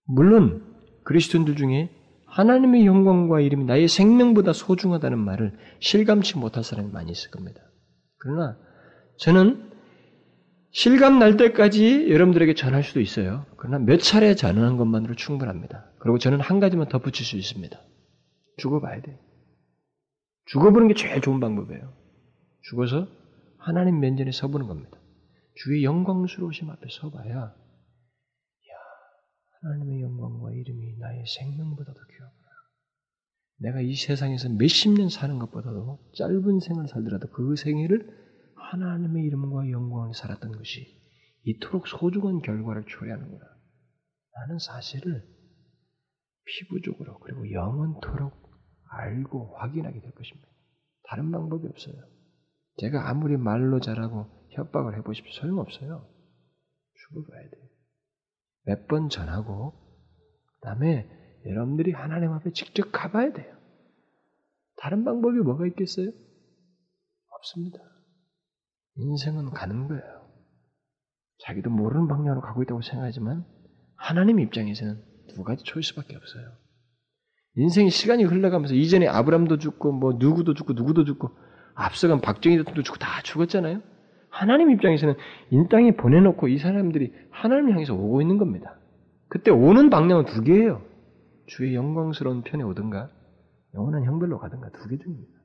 물론, 0.04 0.64
그리스도인들 1.04 1.56
중에 1.56 1.90
하나님의 2.26 2.86
영광과 2.86 3.40
이름이 3.40 3.64
나의 3.64 3.88
생명보다 3.88 4.52
소중하다는 4.52 5.18
말을 5.18 5.58
실감치 5.80 6.38
못할 6.38 6.64
사람이 6.64 6.90
많이 6.90 7.10
있을 7.10 7.30
겁니다. 7.30 7.60
그러나 8.18 8.56
저는 9.18 9.71
실감 10.72 11.18
날 11.18 11.36
때까지 11.36 12.10
여러분들에게 12.10 12.54
전할 12.54 12.82
수도 12.82 13.00
있어요. 13.00 13.44
그러나 13.58 13.78
몇 13.78 13.98
차례 13.98 14.34
전하는 14.34 14.78
것만으로 14.78 15.14
충분합니다. 15.14 15.90
그리고 15.98 16.18
저는 16.18 16.40
한 16.40 16.60
가지만 16.60 16.88
덧붙일 16.88 17.26
수 17.26 17.36
있습니다. 17.36 17.78
죽어봐야 18.56 19.02
돼요. 19.02 19.18
죽어보는 20.46 20.88
게 20.88 20.94
제일 20.94 21.20
좋은 21.20 21.40
방법이에요. 21.40 21.92
죽어서 22.62 23.06
하나님 23.58 24.00
면전에 24.00 24.32
서보는 24.32 24.66
겁니다. 24.66 24.98
주의 25.56 25.84
영광스러우심 25.84 26.70
앞에 26.70 26.86
서봐야, 26.90 27.36
야, 27.36 27.54
하나님의 29.60 30.00
영광과 30.00 30.52
이름이 30.52 30.96
나의 30.98 31.24
생명보다도 31.26 32.00
귀하구나. 32.00 32.48
내가 33.58 33.80
이 33.82 33.94
세상에서 33.94 34.48
몇십 34.48 34.92
년 34.94 35.10
사는 35.10 35.38
것보다도 35.38 35.98
짧은 36.16 36.60
생을 36.60 36.88
살더라도 36.88 37.28
그 37.28 37.56
생애를 37.56 38.21
하나님의 38.72 39.24
이름과 39.24 39.70
영광을 39.70 40.14
살았던 40.14 40.52
것이 40.52 41.00
이토록 41.44 41.86
소중한 41.86 42.40
결과를 42.40 42.84
초래하는구나. 42.86 43.44
라는 44.34 44.58
사실을 44.58 45.22
피부적으로 46.44 47.18
그리고 47.20 47.50
영원토록 47.50 48.32
알고 48.90 49.56
확인하게 49.56 50.00
될 50.00 50.10
것입니다. 50.12 50.48
다른 51.04 51.30
방법이 51.30 51.66
없어요. 51.68 51.94
제가 52.78 53.10
아무리 53.10 53.36
말로 53.36 53.80
잘하고 53.80 54.26
협박을 54.52 54.96
해보십시오. 54.98 55.32
소용없어요. 55.32 56.08
죽어봐야 56.94 57.50
돼요. 57.50 57.68
몇 58.64 58.86
번 58.86 59.08
전하고, 59.08 59.72
그 59.72 60.60
다음에 60.62 61.08
여러분들이 61.46 61.92
하나님 61.92 62.32
앞에 62.32 62.52
직접 62.52 62.90
가봐야 62.92 63.32
돼요. 63.32 63.56
다른 64.76 65.04
방법이 65.04 65.38
뭐가 65.38 65.66
있겠어요? 65.68 66.10
없습니다. 67.28 67.78
인생은 68.96 69.50
가는 69.50 69.88
거예요. 69.88 70.02
자기도 71.38 71.70
모르는 71.70 72.08
방향으로 72.08 72.40
가고 72.40 72.62
있다고 72.62 72.82
생각하지만 72.82 73.44
하나님 73.96 74.38
입장에서는 74.40 75.02
두 75.34 75.42
가지 75.44 75.64
초이스밖에 75.64 76.14
없어요. 76.14 76.44
인생이 77.56 77.90
시간이 77.90 78.24
흘러가면서 78.24 78.74
이전에 78.74 79.06
아브람도 79.08 79.58
죽고 79.58 79.92
뭐 79.92 80.14
누구도 80.14 80.54
죽고 80.54 80.72
누구도 80.74 81.04
죽고 81.04 81.30
앞서간 81.74 82.20
박정희 82.20 82.56
대통령도 82.58 82.82
죽고 82.82 82.98
다 82.98 83.22
죽었잖아요. 83.22 83.80
하나님 84.30 84.70
입장에서는 84.70 85.14
이 85.50 85.64
땅에 85.70 85.94
보내놓고 85.96 86.48
이 86.48 86.58
사람들이 86.58 87.12
하나님을 87.30 87.72
향해서 87.72 87.94
오고 87.94 88.22
있는 88.22 88.38
겁니다. 88.38 88.78
그때 89.28 89.50
오는 89.50 89.90
방향은 89.90 90.26
두 90.26 90.42
개예요. 90.42 90.82
주의 91.46 91.74
영광스러운 91.74 92.42
편에 92.42 92.62
오든가 92.62 93.10
영원한 93.74 94.04
형벌로 94.04 94.38
가든가 94.38 94.70
두 94.70 94.88
개 94.88 94.96
중입니다. 94.96 95.41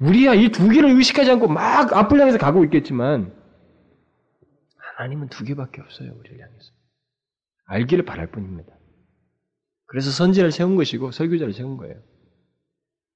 우리야 0.00 0.34
이 0.34 0.50
두 0.50 0.68
개를 0.68 0.90
의식하지 0.90 1.30
않고 1.32 1.48
막 1.48 1.92
앞을 1.92 2.20
향해서 2.20 2.38
가고 2.38 2.64
있겠지만 2.64 3.34
하나님은 4.98 5.28
두 5.28 5.44
개밖에 5.44 5.80
없어요. 5.82 6.12
우리를 6.18 6.40
향해서. 6.40 6.72
알기를 7.66 8.04
바랄 8.04 8.30
뿐입니다. 8.30 8.72
그래서 9.86 10.10
선지자를 10.10 10.52
세운 10.52 10.76
것이고 10.76 11.10
설교자를 11.12 11.52
세운 11.52 11.76
거예요. 11.76 12.00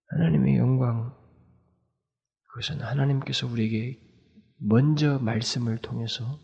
하나님의 0.08 0.56
영광 0.56 1.14
그것은 2.48 2.80
하나님께서 2.80 3.46
우리에게 3.46 3.98
먼저 4.58 5.18
말씀을 5.18 5.78
통해서 5.78 6.38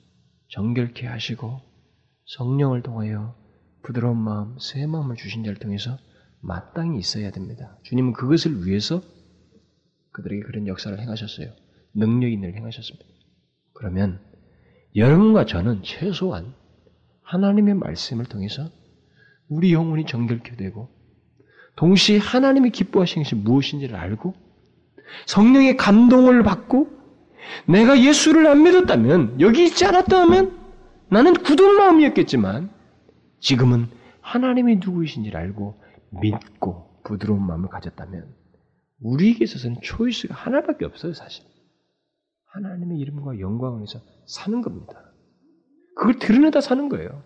정결케 0.51 1.07
하시고 1.07 1.61
성령을 2.27 2.83
통하여 2.83 3.37
부드러운 3.83 4.19
마음, 4.19 4.57
새 4.59 4.87
마음을 4.87 5.17
주신 5.17 5.45
자를 5.45 5.59
통해서 5.59 5.99
마땅히 6.41 6.99
있어야 6.99 7.31
됩니다. 7.31 7.77
주님은 7.85 8.13
그것을 8.13 8.67
위해서 8.67 9.03
그들에게 10.17 10.43
그런 10.45 10.67
역사를 10.67 10.99
행하셨어요. 10.99 11.49
능력 11.95 12.29
있는 12.31 12.49
일 12.49 12.57
행하셨습니다. 12.57 13.07
그러면 13.75 14.19
여러분과 14.95 15.45
저는 15.45 15.83
최소한 15.83 16.55
하나님의 17.23 17.75
말씀을 17.75 18.25
통해서 18.25 18.71
우리 19.49 19.75
영혼이 19.75 20.07
정결케 20.07 20.57
되고 20.57 20.89
동시에 21.77 22.17
하나님이 22.19 22.71
기뻐하시는 22.71 23.25
것이 23.25 23.35
무엇인지를 23.35 23.95
알고 23.95 24.35
성령의 25.27 25.77
감동을 25.77 26.43
받고 26.43 26.89
내가 27.67 28.01
예수를 28.01 28.47
안 28.47 28.63
믿었다면 28.63 29.41
여기 29.41 29.67
있지 29.67 29.85
않았다면 29.85 30.59
나는 31.11 31.35
굳은 31.35 31.77
마음이었겠지만 31.77 32.71
지금은 33.41 33.89
하나님이 34.23 34.77
누구이신지를 34.77 35.39
알고 35.39 35.79
믿고 36.23 37.03
부드러운 37.05 37.47
마음을 37.47 37.69
가졌다면 37.69 38.46
우리에게 39.01 39.45
있어서는 39.45 39.81
초이스가 39.83 40.35
하나밖에 40.35 40.85
없어요, 40.85 41.13
사실. 41.13 41.45
하나님의 42.47 42.99
이름과 42.99 43.41
영광을 43.41 43.79
위해서 43.79 44.01
사는 44.27 44.63
겁니다. 44.63 45.13
그걸 45.95 46.19
드러내다 46.19 46.61
사는 46.61 46.89
거예요. 46.89 47.23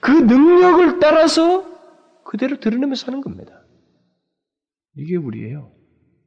그 0.00 0.10
능력을 0.10 0.98
따라서 1.00 1.64
그대로 2.24 2.58
드러내며 2.60 2.94
사는 2.94 3.20
겁니다. 3.20 3.64
이게 4.96 5.16
우리예요. 5.16 5.72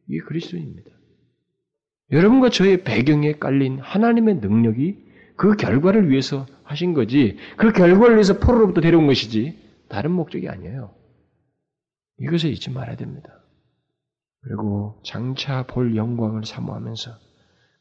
이게 0.08 0.20
그리스도입니다. 0.20 0.92
여러분과 2.12 2.50
저의 2.50 2.84
배경에 2.84 3.34
깔린 3.34 3.80
하나님의 3.80 4.36
능력이 4.36 5.06
그 5.36 5.56
결과를 5.56 6.10
위해서 6.10 6.46
하신 6.64 6.94
거지, 6.94 7.38
그 7.58 7.72
결과를 7.72 8.16
위해서 8.16 8.40
포로로부터 8.40 8.82
데려온 8.82 9.08
것이지, 9.08 9.60
다른 9.90 10.12
목적이 10.12 10.50
아니에요. 10.50 10.96
이것을 12.20 12.52
잊지 12.52 12.72
말아야 12.72 12.96
됩니다. 12.96 13.45
그리고 14.46 15.02
장차 15.04 15.66
볼 15.66 15.96
영광을 15.96 16.46
사모하면서 16.46 17.12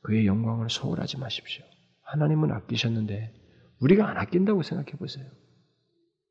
그의 0.03 0.27
영광을 0.27 0.71
소홀하지 0.71 1.19
마십시오. 1.19 1.65
하나님은 2.03 2.53
아끼셨는데 2.53 3.33
우리가 3.81 4.09
안 4.09 4.17
아낀다고 4.17 4.63
생각해 4.63 4.93
보세요. 4.99 5.27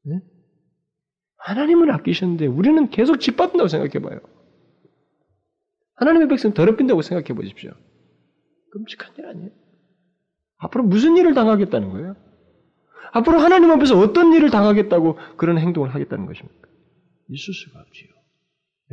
네? 0.06 0.22
하나님은 1.38 1.92
아끼셨는데 1.92 2.48
우리는 2.48 2.90
계속 2.90 3.20
짓밟는다고 3.20 3.68
생각해 3.68 4.00
봐요. 4.00 4.20
하나님의 5.96 6.30
백성 6.30 6.54
더럽힌다고 6.54 7.04
생각해 7.04 7.36
보십시오. 7.36 7.72
끔찍한 8.72 9.14
일 9.18 9.28
아니에요? 9.28 9.52
앞으로 10.58 10.84
무슨 10.84 11.16
일을 11.16 11.36
당하겠다는 11.36 11.90
거예요? 11.90 12.16
앞으로 13.12 13.40
하나님 13.40 13.70
앞에서 13.70 14.00
어떤 14.00 14.34
일을 14.34 14.50
당하겠다고 14.50 15.18
그런 15.38 15.60
행동을 15.60 15.94
하겠다는 15.94 16.26
것입니까? 16.26 16.68
있을 17.30 17.54
수가 17.54 17.82
없지요. 17.82 18.13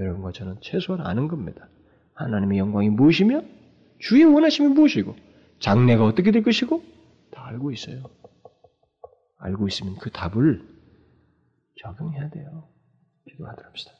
여러분과 0.00 0.32
저는 0.32 0.56
최소한 0.62 1.06
아는 1.06 1.28
겁니다. 1.28 1.68
하나님의 2.14 2.58
영광이 2.58 2.88
무엇이며 2.90 3.42
주의 3.98 4.24
원하심이 4.24 4.68
무엇이고 4.68 5.14
장래가 5.60 6.04
어떻게 6.04 6.30
될 6.30 6.42
것이고 6.42 6.82
다 7.30 7.46
알고 7.46 7.70
있어요. 7.72 8.02
알고 9.38 9.68
있으면 9.68 9.96
그 10.00 10.10
답을 10.10 10.66
적용해야 11.82 12.30
돼요. 12.30 12.68
기도하도록 13.28 13.68
합시다. 13.68 13.92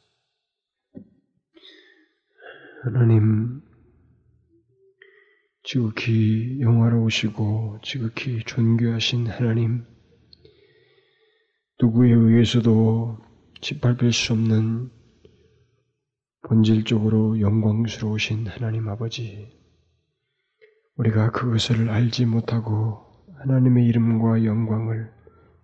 하나님, 2.83 3.61
지극히 5.63 6.61
영화로우시고 6.61 7.81
지극히 7.83 8.41
존귀하신 8.45 9.27
하나님, 9.27 9.85
누구에 11.81 12.11
의해서도 12.11 13.19
짓밟을 13.61 14.13
수 14.13 14.33
없는 14.33 14.91
본질적으로 16.43 17.41
영광스러우신 17.41 18.47
하나님 18.47 18.89
아버지, 18.89 19.49
우리가 20.97 21.31
그것을 21.31 21.91
알지 21.91 22.27
못하고 22.27 23.07
하나님의 23.39 23.87
이름과 23.87 24.45
영광을 24.45 25.11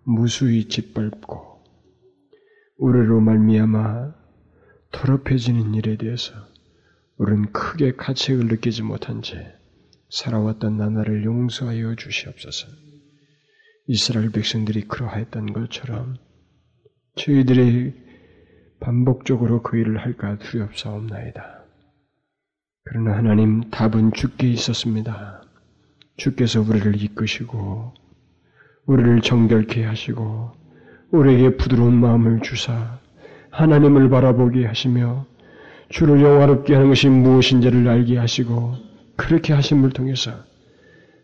무수히 0.03 0.67
짓밟고 0.67 1.63
우리로 2.77 3.21
말미암아 3.21 4.13
더럽혀지는 4.91 5.73
일에 5.75 5.97
대해서 5.97 6.33
우리는 7.17 7.51
크게 7.51 7.95
가책을 7.95 8.47
느끼지 8.47 8.83
못한 8.83 9.21
채 9.21 9.53
살아왔던 10.09 10.77
나라를 10.77 11.25
용서하여 11.25 11.95
주시옵소서. 11.95 12.67
이스라엘 13.87 14.31
백성들이 14.31 14.87
그러하였던 14.87 15.53
것처럼 15.53 16.17
저희들의 17.15 18.06
반복적으로 18.79 19.61
그 19.61 19.77
일을 19.77 19.97
할까 19.97 20.37
두렵사옵나이다. 20.37 21.63
그러나 22.83 23.17
하나님 23.17 23.69
답은 23.69 24.13
주께 24.13 24.47
있었습니다. 24.47 25.41
주께서 26.15 26.61
우리를 26.61 27.01
이끄시고 27.01 27.93
우리를 28.85 29.21
정결케 29.21 29.83
하시고 29.83 30.51
우리에게 31.11 31.57
부드러운 31.57 31.99
마음을 31.99 32.41
주사 32.41 32.99
하나님을 33.51 34.09
바라보게 34.09 34.65
하시며 34.65 35.25
주를 35.89 36.21
영화롭게 36.21 36.73
하는 36.73 36.89
것이 36.89 37.09
무엇인지를 37.09 37.87
알게 37.87 38.17
하시고 38.17 38.75
그렇게 39.15 39.53
하심을 39.53 39.91
통해서 39.91 40.31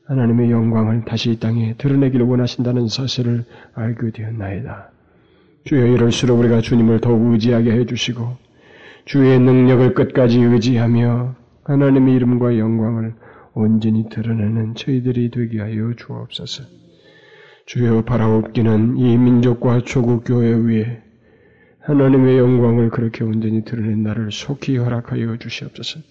하나님의 0.07 0.51
영광을 0.51 1.05
다시 1.05 1.31
이 1.31 1.39
땅에 1.39 1.75
드러내기를 1.77 2.25
원하신다는 2.25 2.87
사실을 2.87 3.45
알게 3.73 4.11
되었나이다. 4.11 4.92
주여 5.65 5.87
이럴수록 5.87 6.39
우리가 6.39 6.61
주님을 6.61 6.99
더욱 6.99 7.31
의지하게 7.31 7.71
해주시고 7.71 8.35
주의 9.05 9.39
능력을 9.39 9.93
끝까지 9.93 10.39
의지하며 10.39 11.35
하나님의 11.63 12.15
이름과 12.15 12.57
영광을 12.57 13.15
온전히 13.53 14.09
드러내는 14.09 14.75
저희들이 14.75 15.31
되게 15.31 15.61
하여 15.61 15.93
주옵소서. 15.95 16.63
주여 17.65 18.03
바라옵기는 18.03 18.97
이 18.97 19.17
민족과 19.17 19.81
조국 19.85 20.23
교회 20.25 20.53
위에 20.53 21.01
하나님의 21.79 22.37
영광을 22.37 22.89
그렇게 22.89 23.23
온전히 23.23 23.63
드러낸 23.63 24.03
나를 24.03 24.31
속히 24.31 24.77
허락하여 24.77 25.37
주시옵소서. 25.37 26.01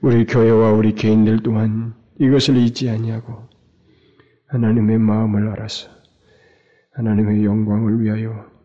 우리 0.00 0.24
교회와 0.24 0.72
우리 0.72 0.94
개인들 0.94 1.40
또한 1.42 1.94
이것을 2.20 2.56
잊지 2.56 2.88
아니하고 2.90 3.48
하나님의 4.46 4.98
마음을 4.98 5.48
알아서 5.48 5.88
하나님의 6.92 7.44
영광을 7.44 8.00
위하여 8.02 8.57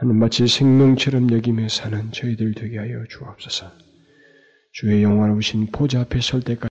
하는 0.00 0.16
마치 0.16 0.48
생명처럼 0.48 1.30
여김에 1.30 1.68
사는 1.68 2.10
저희들 2.10 2.54
되게 2.54 2.78
하여 2.78 3.04
주옵소서. 3.06 3.70
주의 4.72 5.02
영화로우신 5.02 5.66
보좌 5.72 6.00
앞에 6.00 6.22
설 6.22 6.40
때까지 6.40 6.68